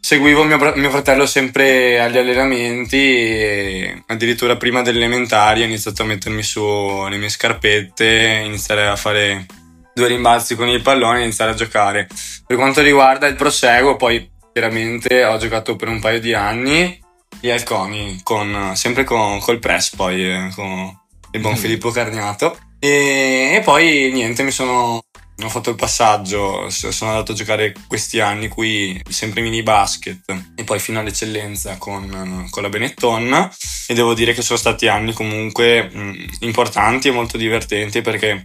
Seguivo 0.00 0.44
mio, 0.44 0.58
mio 0.76 0.90
fratello 0.90 1.26
sempre 1.26 2.00
agli 2.00 2.16
allenamenti 2.16 4.02
addirittura 4.06 4.56
prima 4.56 4.80
delle 4.80 4.98
elementari 4.98 5.62
ho 5.62 5.66
iniziato 5.66 6.02
a 6.02 6.06
mettermi 6.06 6.42
su 6.42 7.06
le 7.08 7.16
mie 7.16 7.28
scarpette, 7.28 8.42
iniziare 8.44 8.86
a 8.86 8.96
fare 8.96 9.44
due 9.92 10.06
rimbalzi 10.06 10.54
con 10.54 10.68
il 10.68 10.80
pallone 10.80 11.18
e 11.20 11.22
iniziare 11.24 11.50
a 11.50 11.54
giocare. 11.54 12.08
Per 12.46 12.56
quanto 12.56 12.80
riguarda 12.80 13.26
il 13.26 13.34
proseguo, 13.34 13.96
poi 13.96 14.30
chiaramente 14.58 15.24
ho 15.24 15.36
giocato 15.36 15.76
per 15.76 15.86
un 15.86 16.00
paio 16.00 16.18
di 16.18 16.34
anni 16.34 17.00
gli 17.40 17.48
Alconi, 17.48 18.18
con, 18.24 18.72
sempre 18.74 19.04
con, 19.04 19.38
col 19.38 19.60
press 19.60 19.94
poi, 19.94 20.24
eh, 20.24 20.50
con 20.52 20.98
il 21.30 21.40
buon 21.40 21.54
Mm. 21.54 21.58
Filippo 21.58 21.90
Carniato. 21.90 22.58
E, 22.80 23.52
e 23.54 23.60
poi 23.64 24.10
niente, 24.12 24.42
mi 24.42 24.50
sono 24.50 25.00
ho 25.40 25.48
fatto 25.48 25.70
il 25.70 25.76
passaggio, 25.76 26.68
sono 26.68 27.12
andato 27.12 27.30
a 27.30 27.34
giocare 27.36 27.72
questi 27.86 28.18
anni 28.18 28.48
qui 28.48 29.00
sempre 29.08 29.40
mini 29.40 29.62
basket 29.62 30.24
e 30.56 30.64
poi 30.64 30.80
fino 30.80 30.98
all'eccellenza 30.98 31.76
con, 31.76 32.48
con 32.50 32.62
la 32.64 32.68
Benetton 32.68 33.48
e 33.86 33.94
devo 33.94 34.14
dire 34.14 34.34
che 34.34 34.42
sono 34.42 34.58
stati 34.58 34.88
anni 34.88 35.12
comunque 35.12 35.88
mh, 35.88 36.26
importanti 36.40 37.06
e 37.06 37.12
molto 37.12 37.36
divertenti 37.36 38.00
perché 38.00 38.42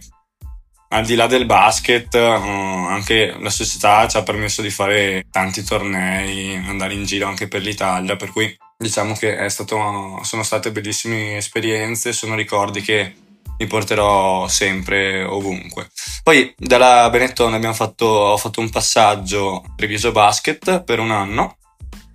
al 0.94 1.04
di 1.04 1.16
là 1.16 1.26
del 1.26 1.44
basket 1.44 2.14
eh, 2.14 2.20
anche 2.20 3.34
la 3.38 3.50
società 3.50 4.06
ci 4.06 4.16
ha 4.16 4.22
permesso 4.22 4.62
di 4.62 4.70
fare 4.70 5.26
tanti 5.30 5.64
tornei, 5.64 6.54
andare 6.56 6.94
in 6.94 7.04
giro 7.04 7.26
anche 7.26 7.48
per 7.48 7.62
l'Italia, 7.62 8.16
per 8.16 8.30
cui 8.30 8.56
diciamo 8.76 9.14
che 9.14 9.48
stato, 9.50 10.20
sono 10.22 10.42
state 10.42 10.70
bellissime 10.70 11.36
esperienze, 11.36 12.12
sono 12.12 12.36
ricordi 12.36 12.80
che 12.80 13.14
mi 13.58 13.66
porterò 13.66 14.46
sempre 14.48 15.22
ovunque. 15.22 15.90
Poi 16.22 16.54
dalla 16.56 17.10
Benetton 17.10 17.72
fatto, 17.74 18.06
ho 18.06 18.36
fatto 18.36 18.60
un 18.60 18.70
passaggio 18.70 19.64
Treviso 19.76 20.12
Basket 20.12 20.82
per 20.82 20.98
un 21.00 21.10
anno 21.10 21.56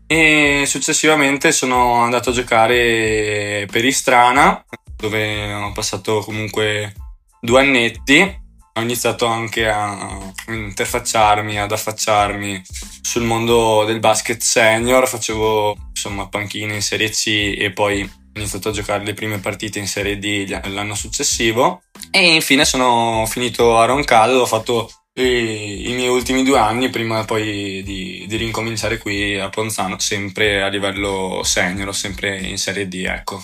e 0.08 0.64
successivamente 0.66 1.52
sono 1.52 2.02
andato 2.02 2.30
a 2.30 2.34
giocare 2.34 3.68
per 3.70 3.86
Istrana 3.86 4.66
dove 4.96 5.54
ho 5.54 5.72
passato 5.72 6.20
comunque 6.22 6.94
due 7.40 7.60
annetti. 7.62 8.48
Ho 8.74 8.82
iniziato 8.82 9.26
anche 9.26 9.68
a 9.68 10.32
interfacciarmi, 10.48 11.60
ad 11.60 11.72
affacciarmi 11.72 12.64
sul 13.02 13.24
mondo 13.24 13.84
del 13.86 14.00
basket 14.00 14.40
senior, 14.40 15.08
facevo 15.08 15.76
insomma 15.90 16.30
panchine 16.30 16.76
in 16.76 16.82
Serie 16.82 17.10
C 17.10 17.56
e 17.58 17.72
poi 17.74 18.02
ho 18.04 18.40
iniziato 18.40 18.70
a 18.70 18.72
giocare 18.72 19.04
le 19.04 19.14
prime 19.14 19.40
partite 19.40 19.80
in 19.80 19.88
Serie 19.88 20.18
D 20.18 20.48
l'anno 20.68 20.96
successivo 20.96 21.82
e 22.12 22.36
infine 22.36 22.66
sono 22.66 23.26
finito 23.28 23.78
a 23.78 23.86
Roncaldo, 23.86 24.42
ho 24.42 24.46
fatto 24.46 24.90
i, 25.16 25.90
i 25.90 25.94
miei 25.94 26.10
ultimi 26.10 26.44
due 26.44 26.60
anni 26.60 26.90
prima 26.90 27.26
poi 27.26 27.82
di, 27.84 28.26
di 28.28 28.36
rincominciare 28.38 28.98
qui 28.98 29.38
a 29.40 29.50
Ponzano, 29.50 30.00
sempre 30.00 30.62
a 30.62 30.68
livello 30.68 31.42
senior, 31.44 31.94
sempre 31.96 32.38
in 32.38 32.58
Serie 32.58 32.88
D, 32.88 33.06
ecco. 33.08 33.44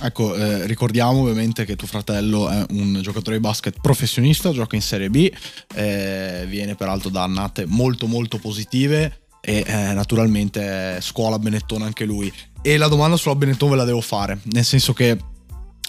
Ecco, 0.00 0.34
eh, 0.36 0.66
ricordiamo 0.66 1.22
ovviamente 1.22 1.64
che 1.64 1.74
tuo 1.74 1.88
fratello 1.88 2.48
è 2.48 2.64
un 2.70 3.00
giocatore 3.02 3.36
di 3.36 3.42
basket 3.42 3.80
professionista, 3.80 4.52
gioca 4.52 4.76
in 4.76 4.82
Serie 4.82 5.10
B, 5.10 5.30
eh, 5.74 6.44
viene 6.48 6.76
peraltro 6.76 7.10
da 7.10 7.24
annate 7.24 7.66
molto 7.66 8.06
molto 8.06 8.38
positive 8.38 9.22
e 9.40 9.64
eh, 9.66 9.92
naturalmente 9.94 10.98
scuola 11.00 11.38
Benetton 11.38 11.82
anche 11.82 12.04
lui. 12.04 12.32
E 12.62 12.76
la 12.76 12.86
domanda 12.86 13.16
sulla 13.16 13.34
Benetton 13.34 13.70
ve 13.70 13.76
la 13.76 13.84
devo 13.84 14.00
fare, 14.00 14.38
nel 14.44 14.64
senso 14.64 14.92
che 14.92 15.18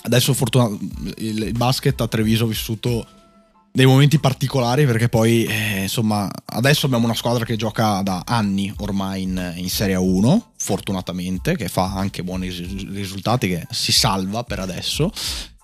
adesso 0.01 0.33
fortuna- 0.33 0.75
il 1.17 1.51
basket 1.53 2.01
a 2.01 2.07
Treviso 2.07 2.45
ha 2.45 2.47
vissuto 2.47 3.05
dei 3.79 3.87
momenti 3.87 4.19
particolari 4.19 4.85
perché 4.85 5.07
poi 5.07 5.45
eh, 5.45 5.83
insomma 5.83 6.29
adesso 6.47 6.85
abbiamo 6.85 7.05
una 7.05 7.13
squadra 7.13 7.45
che 7.45 7.55
gioca 7.55 8.01
da 8.01 8.23
anni 8.25 8.73
ormai 8.79 9.21
in, 9.21 9.53
in 9.55 9.69
Serie 9.69 9.95
1 9.95 10.51
fortunatamente 10.57 11.55
che 11.55 11.69
fa 11.69 11.93
anche 11.93 12.21
buoni 12.21 12.49
ris- 12.49 12.89
risultati 12.89 13.47
che 13.47 13.65
si 13.69 13.93
salva 13.93 14.43
per 14.43 14.59
adesso 14.59 15.09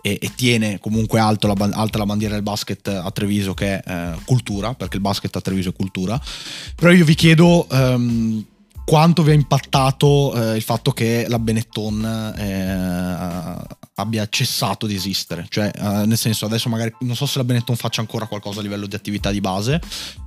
e, 0.02 0.18
e 0.22 0.32
tiene 0.34 0.80
comunque 0.80 1.20
alto 1.20 1.48
la, 1.48 1.56
alta 1.74 1.98
la 1.98 2.06
bandiera 2.06 2.36
del 2.36 2.44
basket 2.44 2.88
a 2.88 3.12
Treviso 3.12 3.54
che 3.54 3.80
è 3.80 3.84
eh, 3.86 4.20
cultura 4.24 4.74
perché 4.76 4.96
il 4.96 5.02
basket 5.02 5.36
a 5.36 5.42
Treviso 5.42 5.70
è 5.70 5.74
cultura. 5.74 6.18
Però 6.74 6.92
io 6.92 7.04
vi 7.04 7.16
chiedo 7.16 7.68
ehm, 7.70 8.46
quanto 8.86 9.24
vi 9.24 9.32
ha 9.32 9.34
impattato 9.34 10.34
eh, 10.34 10.56
il 10.56 10.62
fatto 10.62 10.92
che 10.92 11.26
la 11.28 11.40
Benetton 11.40 12.34
eh, 12.38 13.78
abbia 13.96 14.28
cessato 14.30 14.86
di 14.86 14.96
esistere. 14.96 15.46
Cioè, 15.50 15.72
eh, 15.74 16.06
nel 16.06 16.18
senso, 16.18 16.46
adesso 16.46 16.70
magari 16.70 16.94
non 17.00 17.16
so 17.16 17.26
se 17.26 17.40
la 17.40 17.44
Benetton 17.44 17.76
faccia 17.76 18.02
ancora 18.02 18.28
qualcosa 18.28 18.60
a 18.60 18.64
livello 18.64 18.86
di 18.86 18.96
attività 18.96 19.32
di 19.32 19.42
base, 19.42 19.82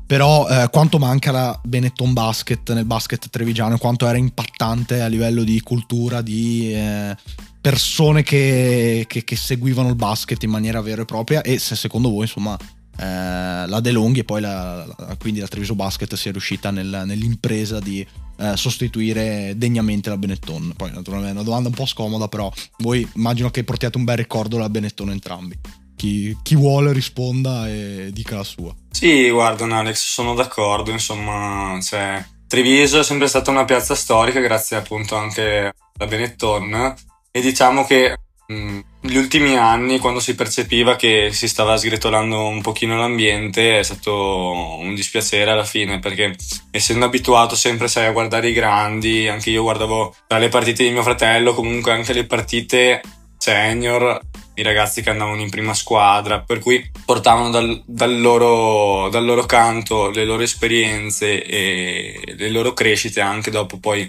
però 0.07 0.49
eh, 0.49 0.69
quanto 0.71 0.99
manca 0.99 1.31
la 1.31 1.59
Benetton 1.63 2.13
Basket 2.13 2.73
nel 2.73 2.85
basket 2.85 3.29
trevigiano 3.31 3.79
quanto 3.79 4.07
era 4.07 4.19
impattante 4.19 5.01
a 5.03 5.07
livello 5.07 5.45
di 5.45 5.61
cultura, 5.61 6.21
di 6.21 6.73
eh, 6.75 7.17
persone 7.61 8.23
che, 8.23 9.05
che- 9.07 9.25
che 9.25 9.37
seguivano 9.37 9.89
il 9.89 9.97
basket 9.97 10.43
in 10.43 10.51
maniera 10.51 10.81
vera 10.81 11.03
e 11.03 11.05
propria 11.05 11.43
e 11.43 11.59
se 11.59 11.77
secondo 11.77 12.09
voi, 12.11 12.23
insomma, 12.23 12.57
eh, 12.99 13.67
la 13.67 13.81
De 13.81 13.91
Longhi 13.93 14.21
e 14.21 14.25
poi 14.25 14.41
la, 14.41 14.85
la- 14.87 15.17
quindi 15.19 15.41
la 15.41 15.47
Treviso 15.49 15.75
Basket 15.75 16.13
sia 16.15 16.33
riuscita 16.33 16.71
nel- 16.71 17.03
nell'impresa 17.05 17.79
di 17.79 18.07
eh, 18.41 18.57
sostituire 18.57 19.55
degnamente 19.57 20.09
la 20.09 20.17
Benetton. 20.17 20.75
Poi 20.77 20.91
naturalmente 20.93 21.33
è 21.33 21.41
una 21.41 21.45
domanda 21.49 21.69
un 21.69 21.75
po' 21.75 21.87
scomoda, 21.87 22.29
però 22.29 22.51
voi 22.79 23.09
immagino 23.15 23.51
che 23.51 23.65
portiate 23.65 23.99
un 23.99 24.05
bel 24.05 24.17
ricordo 24.17 24.57
alla 24.57 24.69
Benetton 24.69 25.11
entrambi. 25.11 25.59
Chi, 25.97 26.37
chi 26.43 26.55
vuole 26.55 26.93
risponda 26.93 27.69
e 27.69 28.11
dica 28.13 28.37
la 28.37 28.45
sua. 28.45 28.73
Sì, 28.91 29.29
guarda, 29.31 29.65
Alex, 29.65 30.13
sono 30.13 30.35
d'accordo, 30.35 30.93
insomma, 30.93 31.77
cioè, 31.83 32.25
Treviso 32.47 33.01
è 33.01 33.03
sempre 33.05 33.27
stata 33.27 33.51
una 33.51 33.65
piazza 33.65 33.95
storica 33.97 34.39
grazie 34.41 34.77
appunto 34.77 35.17
anche 35.17 35.73
alla 35.99 36.09
Benetton 36.09 36.95
e 37.31 37.41
diciamo 37.41 37.85
che 37.85 38.17
mh, 38.47 38.79
negli 39.09 39.17
ultimi 39.17 39.57
anni, 39.57 39.99
quando 39.99 40.21
si 40.21 40.35
percepiva 40.35 40.95
che 40.95 41.31
si 41.33 41.49
stava 41.49 41.79
sgretolando 41.79 42.47
un 42.47 42.61
pochino 42.61 42.99
l'ambiente, 42.99 43.79
è 43.79 43.83
stato 43.83 44.53
un 44.79 44.95
dispiacere 44.95 45.51
alla 45.51 45.65
fine 45.65 45.99
perché 45.99 46.37
essendo 46.71 47.07
abituato 47.07 47.57
sempre, 47.57 47.89
sai, 47.89 48.05
a 48.05 48.13
guardare 48.13 48.51
i 48.51 48.53
grandi, 48.53 49.27
anche 49.27 49.49
io 49.49 49.63
guardavo 49.63 50.15
tra 50.27 50.37
le 50.37 50.51
partite 50.51 50.83
di 50.83 50.91
mio 50.91 51.03
fratello, 51.03 51.55
comunque 51.55 51.93
anche 51.93 52.13
le 52.13 52.27
partite 52.27 53.01
senior, 53.39 54.21
i 54.57 54.63
ragazzi 54.63 55.01
che 55.01 55.09
andavano 55.09 55.41
in 55.41 55.49
prima 55.49 55.73
squadra, 55.73 56.41
per 56.41 56.59
cui 56.59 56.91
portavano 57.07 57.49
dal, 57.49 57.83
dal, 57.87 58.21
loro, 58.21 59.09
dal 59.09 59.25
loro 59.25 59.47
canto 59.47 60.11
le 60.11 60.27
loro 60.27 60.43
esperienze 60.43 61.43
e 61.43 62.35
le 62.37 62.51
loro 62.51 62.75
crescite 62.75 63.23
anche 63.23 63.51
dopo 63.51 63.79
poi 63.79 64.07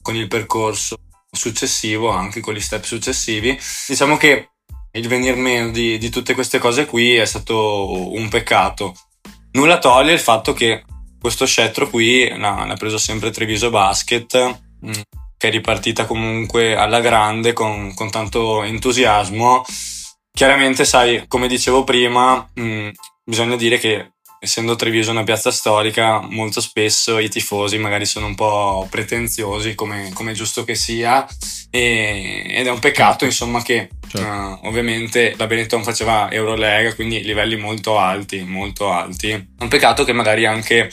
con 0.00 0.16
il 0.16 0.26
percorso 0.26 0.96
successivo, 1.32 2.10
anche 2.10 2.40
con 2.40 2.54
gli 2.54 2.60
step 2.60 2.84
successivi. 2.84 3.58
Diciamo 3.86 4.16
che 4.16 4.50
il 4.92 5.08
venir 5.08 5.36
meno 5.36 5.70
di, 5.70 5.96
di 5.96 6.10
tutte 6.10 6.34
queste 6.34 6.58
cose 6.58 6.84
qui 6.86 7.14
è 7.14 7.24
stato 7.24 8.12
un 8.12 8.28
peccato. 8.28 8.94
Nulla 9.52 9.78
toglie 9.78 10.12
il 10.12 10.20
fatto 10.20 10.52
che 10.52 10.84
questo 11.18 11.46
scettro 11.46 11.88
qui 11.88 12.28
l'ha, 12.28 12.64
l'ha 12.66 12.76
preso 12.76 12.98
sempre 12.98 13.30
Treviso 13.30 13.70
Basket, 13.70 14.60
mm, 14.84 14.92
che 15.38 15.48
è 15.48 15.50
ripartita 15.50 16.04
comunque 16.04 16.76
alla 16.76 17.00
grande 17.00 17.52
con, 17.52 17.94
con 17.94 18.10
tanto 18.10 18.62
entusiasmo. 18.62 19.64
Chiaramente, 20.30 20.84
sai, 20.84 21.24
come 21.28 21.48
dicevo 21.48 21.84
prima, 21.84 22.48
mh, 22.54 22.62
mm, 22.62 22.88
bisogna 23.24 23.56
dire 23.56 23.78
che 23.78 24.12
essendo 24.44 24.74
Treviso 24.74 25.12
una 25.12 25.22
piazza 25.22 25.52
storica, 25.52 26.20
molto 26.20 26.60
spesso 26.60 27.20
i 27.20 27.28
tifosi 27.28 27.78
magari 27.78 28.04
sono 28.04 28.26
un 28.26 28.34
po' 28.34 28.88
pretenziosi, 28.90 29.76
come, 29.76 30.10
come 30.12 30.32
giusto 30.32 30.64
che 30.64 30.74
sia, 30.74 31.24
e, 31.70 32.42
ed 32.48 32.66
è 32.66 32.70
un 32.70 32.80
peccato, 32.80 33.24
insomma, 33.24 33.62
che 33.62 33.88
certo. 34.08 34.26
uh, 34.26 34.66
ovviamente 34.66 35.34
la 35.36 35.46
Benetton 35.46 35.84
faceva 35.84 36.28
Eurolega, 36.28 36.92
quindi 36.96 37.22
livelli 37.22 37.54
molto 37.54 38.00
alti, 38.00 38.42
molto 38.42 38.90
alti. 38.90 39.30
È 39.30 39.62
un 39.62 39.68
peccato 39.68 40.02
che 40.02 40.12
magari 40.12 40.44
anche 40.44 40.90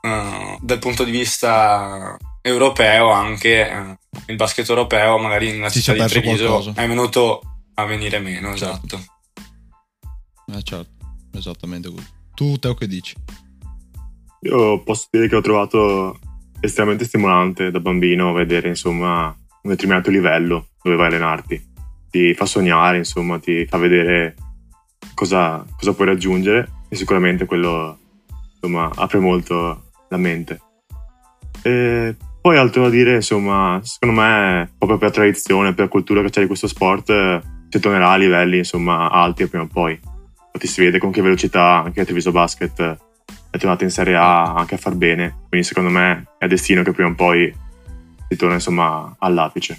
uh, 0.00 0.56
dal 0.58 0.78
punto 0.78 1.04
di 1.04 1.10
vista 1.10 2.16
europeo, 2.40 3.10
anche 3.10 3.70
uh, 3.70 4.20
il 4.28 4.36
basket 4.36 4.66
europeo, 4.66 5.18
magari 5.18 5.52
nella 5.52 5.68
città 5.68 5.92
di 5.92 6.06
Treviso 6.06 6.46
qualcosa. 6.46 6.72
è 6.76 6.88
venuto 6.88 7.42
a 7.74 7.84
venire 7.84 8.20
meno, 8.20 8.56
certo. 8.56 8.96
esatto. 8.96 9.04
Eh 10.56 10.62
certo, 10.62 10.90
esattamente 11.34 11.90
così. 11.90 12.18
Tu, 12.40 12.58
Teo, 12.58 12.72
che 12.72 12.86
dici? 12.86 13.14
Io 14.44 14.82
posso 14.82 15.08
dire 15.10 15.28
che 15.28 15.36
ho 15.36 15.42
trovato 15.42 16.18
estremamente 16.58 17.04
stimolante 17.04 17.70
da 17.70 17.80
bambino 17.80 18.32
vedere, 18.32 18.68
insomma, 18.68 19.26
un 19.26 19.70
determinato 19.70 20.08
livello 20.08 20.68
dove 20.82 20.96
vai 20.96 21.04
a 21.04 21.08
allenarti. 21.08 21.62
Ti 22.08 22.32
fa 22.32 22.46
sognare, 22.46 22.96
insomma, 22.96 23.38
ti 23.38 23.66
fa 23.66 23.76
vedere 23.76 24.36
cosa, 25.12 25.62
cosa 25.76 25.92
puoi 25.92 26.06
raggiungere 26.06 26.66
e 26.88 26.96
sicuramente 26.96 27.44
quello, 27.44 27.98
insomma, 28.54 28.90
apre 28.94 29.18
molto 29.18 29.90
la 30.08 30.16
mente. 30.16 30.62
E 31.60 32.16
poi 32.40 32.56
altro 32.56 32.84
da 32.84 32.88
dire, 32.88 33.16
insomma, 33.16 33.80
secondo 33.82 34.18
me, 34.18 34.72
proprio 34.78 34.96
per 34.96 35.10
tradizione, 35.10 35.74
per 35.74 35.88
cultura 35.88 36.22
che 36.22 36.30
c'è 36.30 36.40
di 36.40 36.46
questo 36.46 36.68
sport, 36.68 37.42
si 37.68 37.78
tornerà 37.78 38.12
a 38.12 38.16
livelli, 38.16 38.56
insomma, 38.56 39.10
alti 39.10 39.46
prima 39.46 39.64
o 39.64 39.68
poi. 39.70 40.08
Infatti 40.52 40.66
si 40.66 40.80
vede 40.80 40.98
con 40.98 41.12
che 41.12 41.22
velocità 41.22 41.82
anche 41.84 42.04
Treviso 42.04 42.32
Basket 42.32 42.98
è 43.50 43.58
tornato 43.58 43.84
in 43.84 43.90
Serie 43.90 44.14
A 44.14 44.54
anche 44.54 44.76
a 44.76 44.78
far 44.78 44.94
bene, 44.94 45.44
quindi 45.48 45.66
secondo 45.66 45.90
me 45.90 46.34
è 46.38 46.46
destino 46.46 46.82
che 46.82 46.92
prima 46.92 47.10
o 47.10 47.14
poi 47.14 47.52
si 48.28 48.36
torna 48.36 48.54
insomma 48.54 49.16
all'apice. 49.18 49.76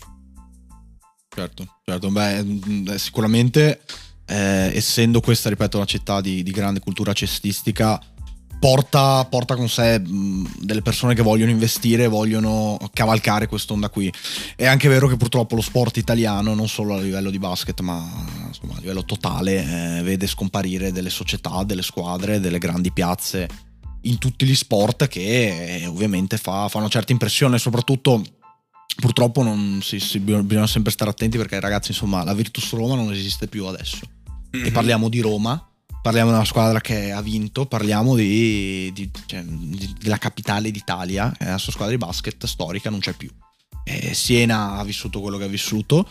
Certo, 1.33 1.77
certo, 1.85 2.09
beh, 2.09 2.43
mm, 2.43 2.87
sicuramente 2.95 3.81
eh, 4.25 4.71
essendo 4.73 5.21
questa, 5.21 5.49
ripeto, 5.49 5.77
una 5.77 5.85
città 5.85 6.19
di, 6.19 6.43
di 6.43 6.51
grande 6.51 6.79
cultura 6.79 7.13
cestistica, 7.13 7.99
porta, 8.61 9.25
porta, 9.25 9.55
con 9.55 9.67
sé 9.67 9.99
delle 10.03 10.83
persone 10.83 11.15
che 11.15 11.23
vogliono 11.23 11.49
investire, 11.49 12.07
vogliono 12.07 12.77
cavalcare 12.93 13.47
quest'onda 13.47 13.89
qui. 13.89 14.13
È 14.55 14.67
anche 14.67 14.87
vero 14.87 15.07
che 15.07 15.17
purtroppo 15.17 15.55
lo 15.55 15.61
sport 15.61 15.97
italiano, 15.97 16.53
non 16.53 16.67
solo 16.67 16.93
a 16.93 16.99
livello 16.99 17.31
di 17.31 17.39
basket, 17.39 17.79
ma 17.79 18.07
insomma, 18.45 18.75
a 18.75 18.79
livello 18.79 19.03
totale, 19.03 19.97
eh, 19.97 20.03
vede 20.03 20.27
scomparire 20.27 20.91
delle 20.91 21.09
società, 21.09 21.63
delle 21.63 21.81
squadre, 21.81 22.39
delle 22.39 22.59
grandi 22.59 22.91
piazze 22.91 23.47
in 24.01 24.19
tutti 24.19 24.45
gli 24.45 24.55
sport 24.55 25.07
che 25.07 25.77
eh, 25.77 25.87
ovviamente 25.87 26.37
fa, 26.37 26.67
fa, 26.67 26.77
una 26.77 26.87
certa 26.87 27.11
impressione, 27.11 27.57
soprattutto 27.57 28.23
purtroppo 28.95 29.41
non, 29.41 29.79
sì, 29.81 29.99
sì, 29.99 30.19
bisogna 30.19 30.67
sempre 30.67 30.91
stare 30.91 31.09
attenti 31.09 31.37
perché 31.37 31.59
ragazzi 31.59 31.91
insomma 31.91 32.23
la 32.23 32.35
Virtus 32.35 32.73
Roma 32.73 32.93
non 32.93 33.11
esiste 33.11 33.47
più 33.47 33.65
adesso. 33.65 34.01
Mm-hmm. 34.55 34.65
E 34.67 34.71
parliamo 34.71 35.09
di 35.09 35.19
Roma 35.19 35.65
parliamo 36.01 36.29
di 36.29 36.35
una 36.35 36.45
squadra 36.45 36.81
che 36.81 37.11
ha 37.11 37.21
vinto, 37.21 37.65
parliamo 37.65 38.15
di, 38.15 38.91
di, 38.93 39.09
cioè, 39.25 39.43
di, 39.43 39.95
della 39.99 40.17
capitale 40.17 40.71
d'Italia, 40.71 41.31
la 41.39 41.57
sua 41.57 41.71
squadra 41.71 41.95
di 41.95 42.03
basket 42.03 42.45
storica 42.45 42.89
non 42.89 42.99
c'è 42.99 43.13
più. 43.13 43.29
E 43.83 44.13
Siena 44.13 44.77
ha 44.77 44.83
vissuto 44.83 45.21
quello 45.21 45.37
che 45.37 45.45
ha 45.45 45.47
vissuto. 45.47 46.07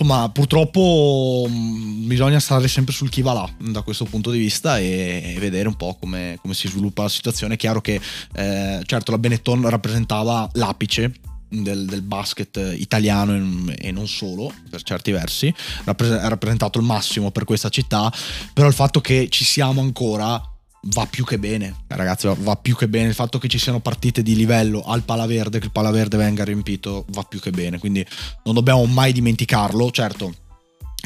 Insomma, 0.00 0.28
purtroppo 0.28 1.46
mm, 1.48 2.06
bisogna 2.06 2.38
stare 2.38 2.68
sempre 2.68 2.92
sul 2.92 3.08
chi 3.08 3.20
va 3.20 3.32
là 3.32 3.50
da 3.58 3.82
questo 3.82 4.04
punto 4.04 4.30
di 4.30 4.38
vista 4.38 4.78
e, 4.78 5.34
e 5.34 5.38
vedere 5.40 5.66
un 5.66 5.74
po' 5.74 5.96
come, 5.98 6.38
come, 6.40 6.54
si 6.54 6.68
sviluppa 6.68 7.02
la 7.02 7.08
situazione. 7.08 7.54
È 7.54 7.56
chiaro 7.56 7.80
che, 7.80 8.00
eh, 8.34 8.80
certo, 8.84 9.10
la 9.10 9.18
Benetton 9.18 9.68
rappresentava 9.68 10.48
l'apice 10.52 11.12
del, 11.48 11.86
del, 11.86 12.02
basket 12.02 12.74
italiano 12.76 13.64
e 13.76 13.90
non 13.90 14.06
solo, 14.06 14.52
per 14.68 14.82
certi 14.82 15.10
versi, 15.12 15.52
ha 15.84 15.94
rappresentato 16.28 16.78
il 16.78 16.84
massimo 16.84 17.30
per 17.30 17.44
questa 17.44 17.68
città, 17.68 18.12
però 18.52 18.68
il 18.68 18.74
fatto 18.74 19.00
che 19.00 19.28
ci 19.28 19.44
siamo 19.44 19.80
ancora 19.80 20.40
va 20.82 21.06
più 21.06 21.24
che 21.24 21.38
bene, 21.38 21.84
ragazzi, 21.88 22.30
va 22.38 22.56
più 22.56 22.76
che 22.76 22.88
bene, 22.88 23.08
il 23.08 23.14
fatto 23.14 23.38
che 23.38 23.48
ci 23.48 23.58
siano 23.58 23.80
partite 23.80 24.22
di 24.22 24.34
livello 24.34 24.82
al 24.82 25.02
Palaverde, 25.02 25.58
che 25.58 25.66
il 25.66 25.72
Palaverde 25.72 26.16
venga 26.16 26.44
riempito, 26.44 27.04
va 27.08 27.22
più 27.22 27.40
che 27.40 27.50
bene, 27.50 27.78
quindi 27.78 28.06
non 28.44 28.54
dobbiamo 28.54 28.84
mai 28.86 29.12
dimenticarlo, 29.12 29.90
certo 29.90 30.46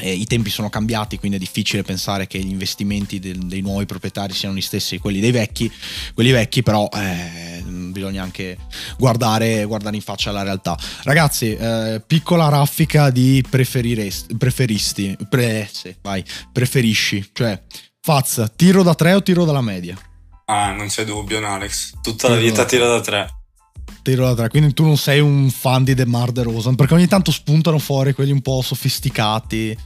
eh, 0.03 0.11
I 0.11 0.25
tempi 0.25 0.49
sono 0.49 0.69
cambiati, 0.69 1.17
quindi 1.17 1.37
è 1.37 1.39
difficile 1.39 1.81
pensare 1.81 2.27
che 2.27 2.37
gli 2.39 2.49
investimenti 2.49 3.19
del, 3.19 3.37
dei 3.37 3.61
nuovi 3.61 3.85
proprietari 3.85 4.33
siano 4.33 4.55
gli 4.55 4.61
stessi 4.61 4.97
quelli 4.97 5.21
dei 5.21 5.31
vecchi. 5.31 5.71
Quelli 6.13 6.31
vecchi, 6.31 6.61
però, 6.61 6.89
eh, 6.93 7.63
bisogna 7.65 8.21
anche 8.21 8.57
guardare, 8.97 9.63
guardare, 9.63 9.95
in 9.95 10.01
faccia 10.01 10.31
la 10.31 10.43
realtà. 10.43 10.77
Ragazzi, 11.03 11.55
eh, 11.55 12.03
piccola 12.05 12.49
raffica 12.49 13.09
di 13.09 13.43
preferisti. 13.49 15.17
Pre, 15.29 15.69
sì, 15.71 15.95
vai, 16.01 16.23
preferisci. 16.51 17.29
Cioè, 17.31 17.61
Faz, 18.01 18.51
tiro 18.57 18.83
da 18.83 18.95
tre 18.95 19.13
o 19.13 19.23
tiro 19.23 19.45
dalla 19.45 19.61
media? 19.61 19.97
Ah, 20.45 20.73
non 20.73 20.87
c'è 20.87 21.05
dubbio, 21.05 21.45
Alex. 21.47 21.93
Tutta 22.01 22.27
tiro 22.27 22.39
la 22.39 22.45
vita 22.45 22.65
tiro 22.65 22.87
da 22.89 22.99
tre 22.99 23.42
tiro 24.03 24.25
da 24.25 24.35
tre. 24.35 24.49
Quindi 24.49 24.73
tu 24.73 24.83
non 24.83 24.97
sei 24.97 25.19
un 25.19 25.49
fan 25.49 25.83
di 25.83 25.93
DeMar 25.93 26.31
DeRozan, 26.31 26.75
perché 26.75 26.93
ogni 26.93 27.07
tanto 27.07 27.31
spuntano 27.31 27.79
fuori 27.79 28.13
quelli 28.13 28.31
un 28.31 28.41
po' 28.41 28.61
sofisticati. 28.61 29.77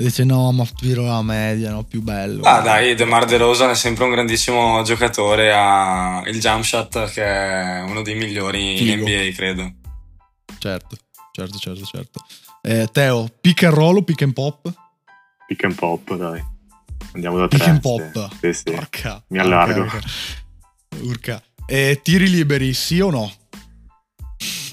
E 0.00 0.02
dice 0.02 0.22
no, 0.24 0.52
ma 0.52 0.64
tiro 0.76 1.02
la 1.02 1.22
media, 1.22 1.70
no, 1.70 1.82
più 1.84 2.02
bello. 2.02 2.42
Ah 2.42 2.60
dai, 2.60 2.94
DeMar 2.94 3.24
DeRozan 3.26 3.70
è 3.70 3.74
sempre 3.74 4.04
un 4.04 4.10
grandissimo 4.10 4.82
giocatore, 4.82 5.52
ha 5.52 6.22
il 6.26 6.38
jump 6.38 6.62
shot 6.62 7.10
che 7.10 7.24
è 7.24 7.82
uno 7.82 8.02
dei 8.02 8.14
migliori 8.14 8.76
Figo. 8.76 8.92
in 8.92 9.00
NBA, 9.00 9.34
credo. 9.34 9.72
Certo, 10.58 10.96
certo, 11.32 11.58
certo, 11.58 11.84
certo. 11.84 12.24
Eh, 12.62 12.88
Teo, 12.92 13.28
pick 13.40 13.64
and 13.64 13.74
roll 13.74 13.96
o 13.96 14.02
pick 14.02 14.22
and 14.22 14.32
pop? 14.32 14.72
Pick 15.46 15.64
and 15.64 15.74
pop, 15.74 16.14
dai. 16.14 16.40
Andiamo 17.14 17.38
da 17.38 17.48
pick 17.48 17.62
tre. 17.62 17.72
Pick 17.72 17.86
and 17.86 18.12
pop. 18.12 18.36
Sì, 18.40 18.52
sì. 18.52 18.62
Porca. 18.64 19.22
Mi 19.28 19.38
allargo. 19.38 19.80
Urca. 19.80 20.00
urca. 21.00 21.42
Eh, 21.70 22.00
tiri 22.02 22.30
liberi, 22.30 22.72
sì 22.72 22.98
o 22.98 23.10
no? 23.10 23.30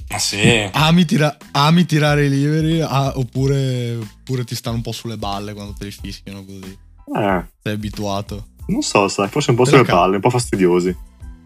Ah 0.08 0.18
sì. 0.18 0.70
Ami, 0.72 1.04
tira- 1.04 1.36
ami 1.52 1.86
tirare 1.86 2.28
i 2.28 2.30
liberi 2.30 2.80
ah, 2.80 3.12
oppure, 3.18 3.96
oppure, 3.96 4.46
ti 4.46 4.56
stanno 4.56 4.78
un 4.78 4.82
po' 4.82 4.94
sulle 4.94 5.18
balle 5.18 5.54
quando 5.54 5.74
te 5.78 5.84
li 5.84 5.92
fischiano 5.92 6.46
così? 6.46 6.78
Eh. 7.18 7.46
Sei 7.62 7.74
abituato? 7.74 8.48
Non 8.68 8.82
so, 8.82 9.10
sai, 9.10 9.28
forse 9.28 9.50
un 9.50 9.58
po' 9.58 9.66
sulle 9.66 9.84
balle, 9.84 10.16
un 10.16 10.22
po' 10.22 10.30
fastidiosi. 10.30 10.96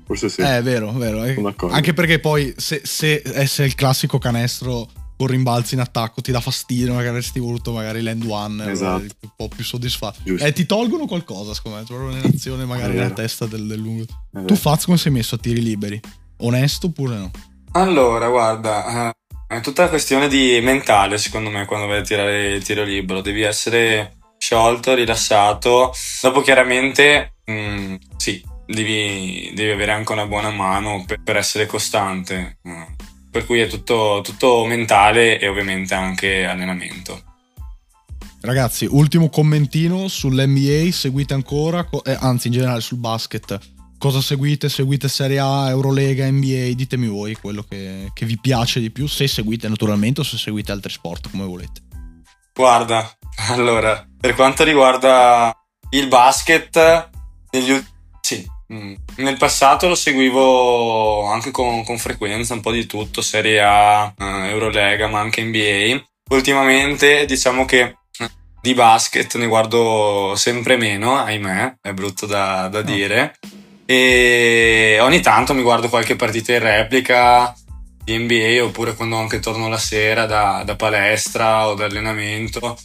Forse 0.05 0.29
sì. 0.29 0.41
Eh, 0.41 0.57
è 0.57 0.61
vero, 0.61 0.91
vero. 0.91 1.23
Eh. 1.23 1.35
Anche 1.71 1.93
perché 1.93 2.19
poi 2.19 2.53
se, 2.55 2.81
se, 2.83 3.23
se 3.45 3.63
è 3.63 3.65
il 3.65 3.73
classico 3.73 4.19
canestro 4.19 4.87
con 5.19 5.27
rimbalzi 5.27 5.73
in 5.73 5.81
attacco 5.81 6.21
ti 6.21 6.31
dà 6.31 6.39
fastidio, 6.39 6.91
magari 6.91 7.09
avresti 7.09 7.39
voluto 7.39 7.73
magari 7.73 8.01
l'end 8.01 8.23
one, 8.25 8.71
esatto. 8.71 9.01
un 9.01 9.29
po' 9.35 9.49
più 9.49 9.65
soddisfatto. 9.65 10.21
Giusto. 10.23 10.45
Eh, 10.45 10.53
ti 10.53 10.65
tolgono 10.65 11.07
qualcosa, 11.07 11.53
secondo 11.53 11.79
me, 11.79 11.83
proprio 11.83 12.07
un'azione 12.07 12.63
magari 12.63 12.93
nella 12.93 13.09
testa 13.09 13.45
del, 13.45 13.67
del 13.67 13.79
lungo. 13.79 14.05
Tu 14.45 14.55
Faz 14.55 14.85
come 14.85 14.95
sei 14.95 15.11
messo 15.11 15.35
a 15.35 15.37
tiri 15.37 15.61
liberi? 15.61 15.99
Onesto 16.37 16.87
oppure 16.87 17.17
no? 17.17 17.31
Allora, 17.73 18.29
guarda, 18.29 19.09
eh, 19.09 19.55
è 19.57 19.59
tutta 19.59 19.81
una 19.81 19.89
questione 19.89 20.29
di 20.29 20.57
mentale, 20.61 21.17
secondo 21.17 21.49
me, 21.49 21.65
quando 21.65 21.87
vai 21.87 21.99
a 21.99 22.03
tirare 22.03 22.53
il 22.53 22.63
tiro 22.63 22.85
libero. 22.85 23.19
Devi 23.19 23.41
essere 23.41 24.19
sciolto, 24.37 24.93
rilassato. 24.93 25.91
Dopo, 26.21 26.39
chiaramente, 26.39 27.33
mh, 27.43 27.51
mm, 27.51 27.95
sì, 28.15 28.41
devi, 28.65 29.51
devi, 29.53 29.71
avere 29.71 29.91
anche 29.91 30.13
una 30.13 30.27
buona 30.27 30.49
mano 30.49 31.03
per, 31.05 31.21
per 31.21 31.35
essere 31.35 31.65
costante. 31.65 32.59
Mm. 32.65 32.83
Per 33.31 33.45
cui 33.45 33.59
è 33.59 33.67
tutto, 33.67 34.21
tutto 34.23 34.65
mentale 34.65 35.39
e 35.39 35.47
ovviamente 35.47 35.93
anche 35.93 36.45
allenamento. 36.45 37.21
Ragazzi, 38.41 38.85
ultimo 38.89 39.29
commentino 39.29 40.07
sull'NBA, 40.07 40.91
seguite 40.91 41.33
ancora, 41.33 41.87
eh, 42.03 42.17
anzi 42.19 42.47
in 42.47 42.53
generale 42.53 42.81
sul 42.81 42.97
basket 42.97 43.77
cosa 43.99 44.21
seguite? 44.21 44.69
Seguite 44.69 45.07
Serie 45.07 45.39
A, 45.39 45.69
Eurolega, 45.69 46.25
NBA? 46.31 46.73
Ditemi 46.73 47.07
voi 47.07 47.35
quello 47.35 47.61
che, 47.61 48.09
che 48.13 48.25
vi 48.25 48.39
piace 48.39 48.79
di 48.79 48.89
più, 48.89 49.05
se 49.05 49.27
seguite 49.27 49.67
naturalmente 49.67 50.21
o 50.21 50.23
se 50.23 50.37
seguite 50.37 50.71
altri 50.71 50.91
sport 50.91 51.29
come 51.29 51.45
volete. 51.45 51.81
Guarda, 52.55 53.07
allora, 53.51 54.07
per 54.19 54.33
quanto 54.33 54.63
riguarda 54.63 55.55
il 55.91 56.07
basket, 56.07 57.09
negli 57.51 57.71
ultimi... 57.71 57.97
Sì, 58.21 58.47
nel 58.69 59.37
passato 59.37 59.87
lo 59.87 59.95
seguivo 59.95 61.25
anche 61.25 61.51
con, 61.51 61.83
con, 61.83 61.97
frequenza, 61.97 62.53
un 62.53 62.61
po' 62.61 62.71
di 62.71 62.85
tutto, 62.85 63.21
Serie 63.21 63.61
A, 63.61 64.13
uh, 64.15 64.23
Eurolega, 64.23 65.07
ma 65.07 65.19
anche 65.19 65.43
NBA. 65.43 65.99
Ultimamente 66.29 67.25
diciamo 67.25 67.65
che 67.65 67.97
di 68.61 68.73
basket 68.73 69.35
ne 69.37 69.47
guardo 69.47 70.33
sempre 70.35 70.77
meno, 70.77 71.17
ahimè, 71.17 71.77
è 71.81 71.93
brutto 71.93 72.25
da, 72.25 72.67
da 72.67 72.83
no. 72.83 72.85
dire. 72.85 73.35
E 73.85 74.99
ogni 75.01 75.19
tanto 75.21 75.55
mi 75.55 75.63
guardo 75.63 75.89
qualche 75.89 76.15
partita 76.15 76.53
in 76.53 76.59
replica 76.59 77.51
di 78.03 78.17
NBA 78.17 78.63
oppure 78.63 78.93
quando 78.93 79.17
anche 79.17 79.39
torno 79.39 79.67
la 79.67 79.79
sera 79.79 80.25
da, 80.25 80.61
da 80.63 80.75
palestra 80.75 81.67
o 81.67 81.73
da 81.73 81.85
allenamento, 81.85 82.77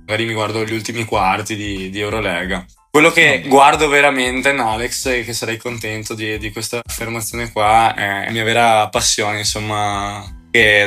magari 0.00 0.24
mi 0.24 0.32
guardo 0.32 0.64
gli 0.64 0.72
ultimi 0.72 1.04
quarti 1.04 1.54
di, 1.54 1.90
di 1.90 2.00
Eurolega. 2.00 2.64
Quello 2.98 3.12
che 3.12 3.44
guardo 3.46 3.86
veramente, 3.86 4.50
no, 4.50 4.72
Alex, 4.72 5.06
e 5.06 5.22
che 5.22 5.32
sarei 5.32 5.56
contento 5.56 6.14
di, 6.14 6.36
di 6.36 6.50
questa 6.50 6.80
affermazione 6.84 7.52
qua, 7.52 7.94
è 7.94 8.24
la 8.24 8.32
mia 8.32 8.42
vera 8.42 8.88
passione, 8.88 9.38
insomma, 9.38 10.20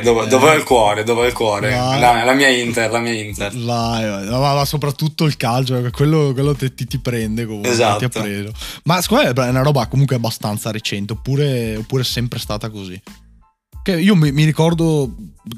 dove, 0.04 0.28
dove, 0.28 0.52
è 0.52 0.56
il 0.58 0.66
cuore? 0.66 1.06
Dove 1.06 1.28
il 1.28 1.32
cuore? 1.32 1.70
La, 1.70 2.26
la, 2.26 2.34
mia 2.34 2.50
Inter, 2.50 2.92
la 2.92 3.00
mia 3.00 3.14
Inter. 3.14 3.56
Vai. 3.56 4.28
Ma, 4.28 4.66
soprattutto 4.66 5.24
il 5.24 5.38
calcio, 5.38 5.88
quello, 5.90 6.34
quello 6.34 6.54
ti, 6.54 6.74
ti, 6.74 7.00
prende 7.00 7.46
comunque. 7.46 7.72
Esatto. 7.72 8.10
Ma 8.84 9.00
secondo 9.00 9.32
me 9.34 9.46
è 9.46 9.50
una 9.50 9.64
roba 9.64 9.88
comunque 9.88 10.18
abbastanza 10.18 10.70
recente, 10.70 11.14
oppure, 11.14 11.78
oppure 11.78 12.02
è 12.02 12.06
sempre 12.06 12.40
stata 12.40 12.70
così. 12.70 13.02
Che 13.82 13.98
io 13.98 14.18
mi, 14.18 14.34
mi 14.34 14.44
ricordo, 14.44 15.16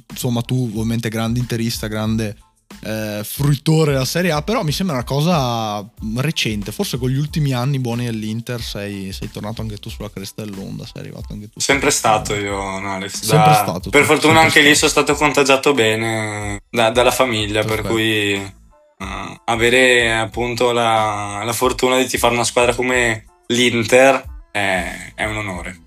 insomma, 0.08 0.44
tu 0.44 0.70
ovviamente 0.72 1.10
grande 1.10 1.40
interista, 1.40 1.88
grande 1.88 2.36
eh, 2.82 3.22
fruitore 3.24 3.92
della 3.92 4.06
Serie 4.06 4.32
A, 4.32 4.42
però 4.42 4.64
mi 4.64 4.72
sembra 4.72 4.96
una 4.96 5.06
cosa 5.06 5.86
recente, 6.18 6.72
forse 6.72 6.98
con 6.98 7.10
gli 7.10 7.18
ultimi 7.18 7.54
anni 7.54 7.80
buoni 7.80 8.06
dell'Inter 8.06 8.62
sei, 8.62 9.12
sei 9.12 9.30
tornato 9.32 9.62
anche 9.62 9.78
tu 9.78 9.90
sulla 9.90 10.10
cresta 10.10 10.44
dell'onda, 10.44 10.86
sei 10.86 11.02
arrivato 11.02 11.34
anche 11.34 11.50
tu. 11.50 11.60
Sempre 11.60 11.92
stato 11.92 12.36
io, 12.36 12.78
Alex. 12.78 13.22
Da, 13.22 13.28
sempre 13.28 13.54
stato. 13.54 13.90
Per 13.90 14.04
fortuna 14.06 14.40
anche 14.40 14.52
stato. 14.52 14.68
lì 14.68 14.76
sono 14.76 14.92
stato 14.92 15.14
contagiato 15.16 15.74
bene 15.74 16.62
da, 16.70 16.90
dalla 16.90 17.12
famiglia, 17.12 17.62
Perfetto. 17.62 17.82
per 17.82 17.92
cui 17.92 18.34
uh, 18.34 19.42
avere 19.46 20.14
appunto 20.14 20.72
la, 20.72 21.42
la 21.44 21.54
fortuna 21.54 22.02
di 22.02 22.18
fare 22.18 22.34
una 22.34 22.44
squadra 22.44 22.74
come 22.74 23.26
l'Inter 23.48 24.24
è, 24.52 25.12
è 25.16 25.26
un 25.26 25.38
onore. 25.38 25.83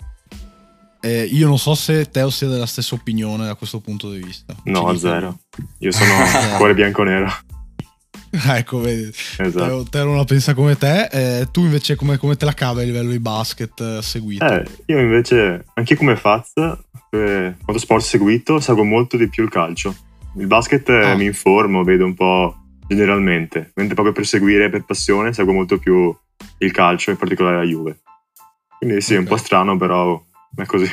Eh, 1.07 1.23
io 1.23 1.47
non 1.47 1.57
so 1.57 1.77
se 1.77 2.11
Teo 2.11 2.31
sia 2.31 2.49
della 2.49 2.67
stessa 2.67 2.97
opinione 2.97 3.47
da 3.47 3.55
questo 3.55 3.79
punto 3.79 4.11
di 4.11 4.19
vista. 4.19 4.57
No, 4.65 4.93
Ci 4.93 4.99
zero. 4.99 5.39
Io 5.79 5.93
sono 5.93 6.13
cuore 6.59 6.75
bianco-nero. 6.75 7.31
ecco, 8.31 8.81
vedi. 8.81 9.13
Esatto. 9.39 9.65
Teo, 9.65 9.83
Teo 9.85 10.05
non 10.05 10.17
la 10.17 10.25
pensa 10.25 10.53
come 10.53 10.77
te. 10.77 11.05
Eh, 11.13 11.47
tu 11.53 11.61
invece 11.61 11.95
come, 11.95 12.19
come, 12.19 12.35
te 12.35 12.45
la 12.45 12.55
cavi 12.55 12.81
a 12.81 12.85
livello 12.85 13.13
di 13.13 13.21
basket 13.21 13.81
eh, 13.81 14.03
seguito? 14.03 14.45
Eh, 14.45 14.65
io 14.87 14.99
invece, 14.99 15.67
anche 15.75 15.95
come 15.95 16.17
Faz, 16.17 16.51
eh, 16.57 17.55
quanto 17.63 17.79
sport 17.79 18.03
seguito, 18.03 18.59
seguo 18.59 18.83
molto 18.83 19.17
di 19.17 19.29
più 19.29 19.45
il 19.45 19.51
calcio. 19.51 19.95
Il 20.35 20.49
basket 20.49 20.89
eh, 20.89 21.11
ah. 21.11 21.15
mi 21.15 21.27
informo, 21.27 21.85
vedo 21.85 22.05
un 22.05 22.15
po' 22.15 22.57
generalmente, 22.89 23.71
mentre 23.77 23.95
proprio 23.95 24.13
per 24.13 24.27
seguire 24.27 24.71
per 24.71 24.85
passione 24.85 25.33
seguo 25.33 25.53
molto 25.53 25.79
più 25.79 26.13
il 26.59 26.73
calcio, 26.73 27.11
in 27.11 27.17
particolare 27.17 27.59
la 27.59 27.63
Juve. 27.63 28.01
Quindi 28.77 29.01
sì, 29.01 29.13
okay. 29.13 29.17
è 29.17 29.21
un 29.21 29.27
po' 29.29 29.37
strano, 29.37 29.77
però 29.77 30.21
è 30.57 30.67
così. 30.67 30.91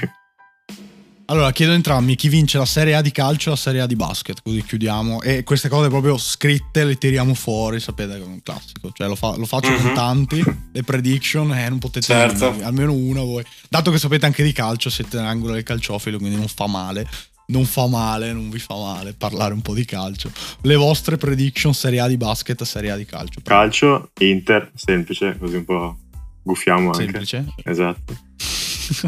Allora, 1.28 1.52
chiedo 1.52 1.72
a 1.72 1.76
entrambi 1.76 2.16
chi 2.16 2.28
vince 2.28 2.58
la 2.58 2.66
Serie 2.66 2.96
A 2.96 3.02
di 3.02 3.12
calcio 3.12 3.48
e 3.48 3.52
la 3.52 3.58
Serie 3.58 3.82
A 3.82 3.88
di 3.88 3.96
basket, 3.96 4.42
così 4.44 4.62
chiudiamo. 4.62 5.22
E 5.22 5.44
queste 5.44 5.70
cose 5.70 5.88
proprio 5.88 6.18
scritte 6.18 6.84
le 6.84 6.98
tiriamo 6.98 7.34
fuori, 7.34 7.80
sapete 7.80 8.18
è 8.18 8.22
un 8.22 8.42
classico. 8.44 8.92
Cioè 8.92 9.08
lo, 9.08 9.16
fa, 9.16 9.36
lo 9.38 9.46
faccio 9.46 9.70
mm-hmm. 9.70 9.80
con 9.80 9.90
mhm. 9.90 9.96
tanti, 9.96 10.44
le 10.72 10.84
prediction, 10.84 11.54
eh, 11.54 11.70
non 11.70 11.80
potete 11.80 12.06
certo. 12.06 12.50
dirmi, 12.50 12.64
almeno 12.64 12.94
una 12.94 13.22
voi. 13.22 13.44
Dato 13.70 13.90
che 13.90 13.98
sapete 13.98 14.26
anche 14.26 14.44
di 14.44 14.52
calcio, 14.52 14.90
siete 14.90 15.18
nell'angolo 15.18 15.54
del 15.54 15.64
calciofilo, 15.64 16.18
quindi 16.18 16.36
non 16.36 16.48
fa 16.48 16.68
male. 16.68 17.08
Non 17.46 17.66
fa 17.66 17.88
male, 17.88 18.32
non 18.32 18.50
vi 18.50 18.60
fa 18.60 18.76
male 18.76 19.14
parlare 19.14 19.54
un 19.54 19.62
po' 19.62 19.74
di 19.74 19.86
calcio. 19.86 20.32
Le 20.62 20.76
vostre 20.76 21.18
prediction 21.18 21.74
Serie 21.74 22.00
A 22.00 22.08
di 22.08 22.18
basket 22.18 22.62
e 22.62 22.66
Serie 22.66 22.92
A 22.92 22.96
di 22.96 23.06
calcio. 23.06 23.42
Calcio, 23.44 24.12
Inter, 24.20 24.72
semplice, 24.76 25.38
così 25.38 25.56
un 25.56 25.66
po' 25.66 25.98
guffiamo 26.42 26.92
anche. 26.92 27.04
Semplice? 27.04 27.46
Esatto 27.64 28.32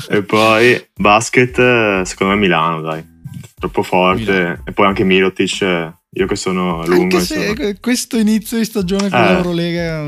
e 0.10 0.24
poi 0.24 0.88
basket, 0.96 2.02
secondo 2.04 2.34
me 2.34 2.40
Milano, 2.40 2.82
dai. 2.82 3.14
Troppo 3.58 3.84
forte. 3.84 4.32
Milano. 4.32 4.62
E 4.66 4.72
poi 4.72 4.88
anche 4.88 5.04
Mirotic, 5.04 5.94
io 6.18 6.28
che 6.28 6.36
sono 6.36 6.86
lungo. 6.86 7.18
Anche 7.18 7.22
se 7.22 7.46
insomma. 7.46 7.74
questo 7.80 8.18
inizio 8.18 8.58
di 8.58 8.66
stagione 8.66 9.10
con 9.10 9.20
eh, 9.20 9.28
l'Eurolega... 9.34 10.02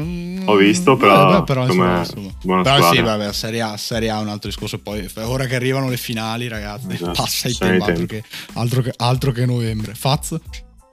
Ho 0.46 0.56
visto, 0.56 0.96
però... 0.96 1.32
Vabbè, 1.32 1.44
però 1.44 1.64
insomma, 1.64 2.00
insomma. 2.00 2.30
Buona 2.44 2.62
però 2.62 2.76
squadra. 2.78 2.96
sì, 2.96 3.02
vabbè, 3.04 3.34
Serie 3.34 3.62
A, 3.62 3.78
Serie 3.78 4.10
A 4.10 4.20
è 4.20 4.22
un 4.22 4.30
altro 4.30 4.50
discorso. 4.50 4.80
Poi 4.80 5.10
ora 5.16 5.46
che 5.46 5.56
arrivano 5.56 5.90
le 5.90 5.98
finali, 5.98 6.48
ragazzi, 6.48 6.88
esatto. 6.92 7.12
passa 7.12 7.48
il 7.48 7.58
tempo, 7.58 7.86
altro 7.86 8.06
che, 8.06 8.24
altro, 8.54 8.82
che, 8.82 8.94
altro 8.96 9.32
che 9.32 9.46
novembre. 9.46 9.94
Faz? 9.96 10.40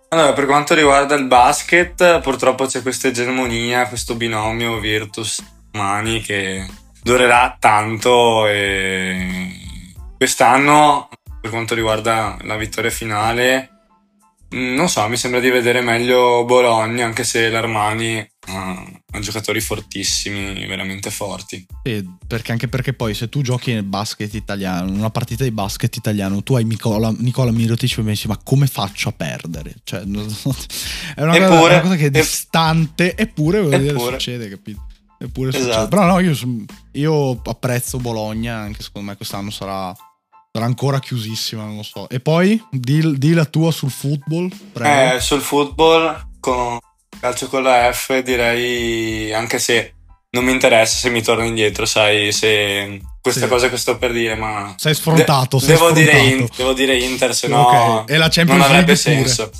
Allora, 0.08 0.32
per 0.32 0.46
quanto 0.46 0.74
riguarda 0.74 1.14
il 1.14 1.26
basket, 1.26 2.20
purtroppo 2.20 2.66
c'è 2.66 2.82
questa 2.82 3.08
egemonia, 3.08 3.88
questo 3.88 4.14
binomio 4.14 4.78
Virtus-Mani 4.78 6.20
che 6.20 6.66
durerà 7.04 7.54
tanto 7.60 8.48
e 8.48 9.52
quest'anno 10.16 11.10
per 11.38 11.50
quanto 11.50 11.74
riguarda 11.74 12.38
la 12.44 12.56
vittoria 12.56 12.90
finale 12.90 13.74
non 14.54 14.88
so, 14.88 15.06
mi 15.08 15.16
sembra 15.16 15.40
di 15.40 15.50
vedere 15.50 15.80
meglio 15.80 16.44
Bologna, 16.44 17.04
anche 17.04 17.24
se 17.24 17.50
l'Armani 17.50 18.24
ha, 18.46 18.84
ha 19.10 19.18
giocatori 19.18 19.60
fortissimi, 19.60 20.64
veramente 20.66 21.10
forti. 21.10 21.66
Sì, 21.82 22.08
perché 22.24 22.52
anche 22.52 22.68
perché 22.68 22.92
poi 22.92 23.14
se 23.14 23.28
tu 23.28 23.42
giochi 23.42 23.72
nel 23.72 23.82
basket 23.82 24.32
italiano, 24.32 24.92
una 24.92 25.10
partita 25.10 25.42
di 25.42 25.50
basket 25.50 25.96
italiano, 25.96 26.42
tu 26.44 26.54
hai 26.54 26.64
Nicola, 26.64 27.12
Nicola 27.18 27.50
Mirotic 27.50 27.98
e 27.98 28.02
pensi 28.02 28.28
ma 28.28 28.38
come 28.42 28.68
faccio 28.68 29.08
a 29.08 29.12
perdere? 29.12 29.74
Cioè, 29.82 30.02
è 30.06 31.22
una, 31.22 31.34
eppure, 31.34 31.48
cosa, 31.48 31.66
una 31.66 31.80
cosa, 31.80 31.96
che 31.96 32.06
è 32.06 32.10
distante, 32.10 33.16
eppure, 33.16 33.58
eppure. 33.58 34.12
succede, 34.12 34.48
capito? 34.48 34.86
Eppure 35.24 35.50
esatto. 35.50 35.64
succede. 35.64 35.88
Però 35.88 36.04
no, 36.04 36.18
io, 36.20 36.36
io, 36.92 37.40
apprezzo 37.44 37.98
Bologna, 37.98 38.58
anche 38.58 38.82
secondo 38.82 39.10
me 39.10 39.16
quest'anno 39.16 39.50
sarà, 39.50 39.94
sarà 40.52 40.64
ancora 40.64 41.00
chiusissima, 41.00 41.64
non 41.64 41.76
lo 41.76 41.82
so. 41.82 42.08
E 42.08 42.20
poi, 42.20 42.62
di, 42.70 43.18
di 43.18 43.32
la 43.32 43.44
tua 43.44 43.70
sul 43.70 43.90
football? 43.90 44.50
Prego. 44.72 45.16
Eh, 45.16 45.20
sul 45.20 45.40
football, 45.40 46.26
con 46.40 46.78
calcio 47.18 47.48
con 47.48 47.62
la 47.62 47.90
F, 47.92 48.22
direi, 48.22 49.32
anche 49.32 49.58
se 49.58 49.94
non 50.30 50.44
mi 50.44 50.52
interessa 50.52 50.96
se 50.96 51.10
mi 51.10 51.22
torno 51.22 51.44
indietro, 51.44 51.86
sai, 51.86 52.32
se 52.32 53.00
questa 53.20 53.42
sì. 53.42 53.48
cosa 53.48 53.68
che 53.70 53.76
sto 53.76 53.96
per 53.96 54.12
dire, 54.12 54.34
ma... 54.34 54.74
Sei 54.76 54.92
sfrontato, 54.92 55.58
de- 55.58 55.64
sei 55.64 55.74
devo, 55.74 55.88
sfrontato. 55.88 56.18
Dire 56.18 56.34
in- 56.34 56.48
devo 56.56 56.72
dire 56.72 56.98
Inter, 56.98 57.34
se 57.34 57.48
no 57.48 57.66
okay. 57.66 58.14
e 58.14 58.18
la 58.18 58.28
Champions 58.28 58.60
non 58.60 58.70
avrebbe 58.70 59.00
League 59.02 59.28
senso. 59.28 59.50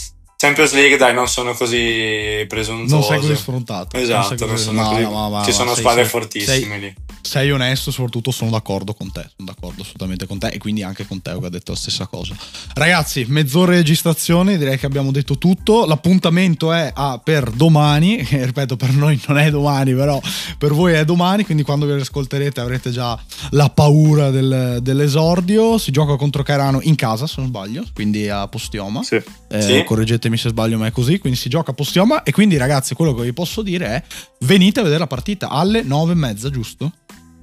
Champions 0.45 0.73
League, 0.75 0.99
dai, 0.99 1.15
non 1.15 1.27
sono 1.27 1.55
così 1.55 2.45
presuntuoso. 2.47 2.95
Non 2.95 3.03
sei 3.03 3.19
così 3.19 3.37
sfrontato. 3.37 3.97
Esatto, 3.97 4.45
non, 4.45 4.59
sono 4.59 4.83
no, 4.83 4.89
così... 4.91 5.03
no, 5.03 5.31
ma, 5.31 5.45
ci 5.45 5.53
sono 5.53 5.73
sei, 5.73 5.79
squadre 5.79 6.03
sei, 6.03 6.11
fortissime 6.11 6.69
sei, 6.69 6.81
lì 6.81 6.95
sei 7.25 7.51
onesto, 7.51 7.91
soprattutto 7.91 8.31
sono 8.31 8.51
d'accordo 8.51 8.95
con 8.95 9.11
te. 9.11 9.23
Sono 9.37 9.51
d'accordo 9.53 9.83
assolutamente 9.83 10.27
con 10.27 10.39
te 10.39 10.49
e 10.49 10.59
quindi 10.59 10.83
anche 10.83 11.07
con 11.07 11.23
Teo 11.23 11.41
che 11.41 11.47
ha 11.47 11.51
detto 11.51 11.73
la 11.73 11.79
stessa 11.79 12.07
cosa. 12.07 12.37
Ragazzi, 12.75 13.25
mezz'ora 13.27 13.73
di 13.73 13.79
registrazione, 13.79 14.59
direi 14.59 14.79
che 14.79 14.87
abbiamo 14.87 15.11
detto 15.11 15.39
tutto. 15.39 15.87
L'appuntamento 15.87 16.73
è 16.73 16.93
a, 16.95 17.19
per 17.23 17.51
domani, 17.51 18.19
che 18.19 18.45
ripeto, 18.47 18.77
per 18.77 18.91
noi 18.91 19.21
non 19.27 19.39
è 19.39 19.51
domani, 19.51 19.95
però 19.95 20.21
per 20.59 20.73
voi 20.73 20.93
è 20.93 21.05
domani, 21.05 21.45
quindi 21.45 21.63
quando 21.63 21.87
vi 21.87 22.01
ascolterete 22.01 22.61
avrete 22.61 22.91
già 22.91 23.19
la 23.51 23.71
paura 23.71 24.31
del, 24.31 24.79
dell'esordio. 24.83 25.79
Si 25.79 25.91
gioca 25.91 26.17
contro 26.17 26.43
Cairano 26.43 26.81
in 26.83 26.95
casa, 26.95 27.27
se 27.27 27.37
non 27.39 27.49
sbaglio, 27.49 27.85
quindi 27.95 28.29
a 28.29 28.47
Postioma. 28.47 29.03
Sì. 29.03 29.21
Eh, 29.49 29.63
sì. 29.63 29.85
Correggetemi 29.85 30.34
se 30.37 30.49
sbaglio, 30.49 30.79
ma 30.79 30.87
è 30.87 30.93
così. 30.93 31.19
Quindi 31.19 31.39
si 31.39 31.49
gioca 31.49 31.71
a 31.71 31.75
Postioma 31.75 32.23
e 32.23 32.33
quindi 32.33 32.57
ragazzi, 32.57 32.95
quello 32.95 33.15
che 33.15 33.23
vi 33.23 33.33
posso 33.33 33.63
dire 33.63 33.87
è 33.87 34.03
venite 34.41 34.81
a 34.81 34.83
vedere 34.83 35.01
la 35.01 35.07
partita 35.07 35.49
alle 35.49 35.83
nove 35.83 36.13
e 36.13 36.17
mezza, 36.17 36.51
giusto? 36.51 36.93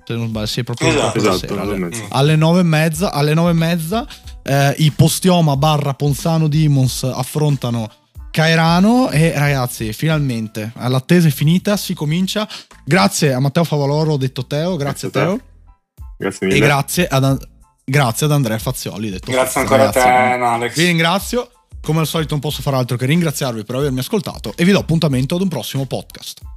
se 0.04 0.16
non 0.16 0.28
sbaglio, 0.28 0.46
sì, 0.48 0.64
proprio 0.64 0.90
esatto, 0.90 1.18
esatto, 1.18 1.38
sera, 1.38 1.62
alle, 1.62 1.90
alle 2.10 2.36
nove 2.36 2.62
e 2.62 2.64
mezza, 2.64 3.12
alle 3.12 3.34
nove 3.34 3.52
e 3.52 3.54
mezza 3.54 4.08
eh, 4.44 4.76
i 4.80 4.92
Postioma 4.92 5.56
barra 5.56 5.94
Ponzano 5.94 6.48
Demons 6.48 7.04
affrontano 7.04 7.90
Cairano 8.32 9.10
e 9.10 9.34
ragazzi, 9.36 9.92
finalmente 9.92 10.72
l'attesa 10.76 11.28
è 11.28 11.32
finita, 11.32 11.76
si 11.76 11.94
comincia. 11.94 12.48
Grazie 12.86 13.34
a 13.34 13.40
Matteo 13.40 13.66
Favaloro, 13.66 14.14
ho 14.14 14.18
detto 14.18 14.48
Teo, 14.48 14.78
grazie, 14.78 15.10
grazie 15.10 15.22
a 15.22 15.26
Teo. 15.26 15.42
Grazie 16.18 16.48
mille. 16.48 16.58
E 16.58 16.62
grazie 16.62 17.08
ad, 17.08 17.50
grazie 17.84 18.26
ad 18.28 18.32
Andrea 18.32 18.58
Fazzioli. 18.58 19.10
Detto 19.10 19.32
grazie 19.32 19.60
ancora 19.60 19.90
a 19.90 19.92
te, 19.92 20.00
Alex. 20.00 20.76
Vi 20.76 20.86
ringrazio. 20.86 21.52
Come 21.82 22.00
al 22.00 22.08
solito 22.08 22.32
non 22.32 22.40
posso 22.40 22.62
fare 22.62 22.76
altro 22.76 22.96
che 22.96 23.06
ringraziarvi 23.06 23.64
per 23.64 23.76
avermi 23.76 24.00
ascoltato 24.00 24.54
e 24.56 24.64
vi 24.64 24.72
do 24.72 24.80
appuntamento 24.80 25.36
ad 25.36 25.42
un 25.42 25.48
prossimo 25.48 25.86
podcast. 25.86 26.51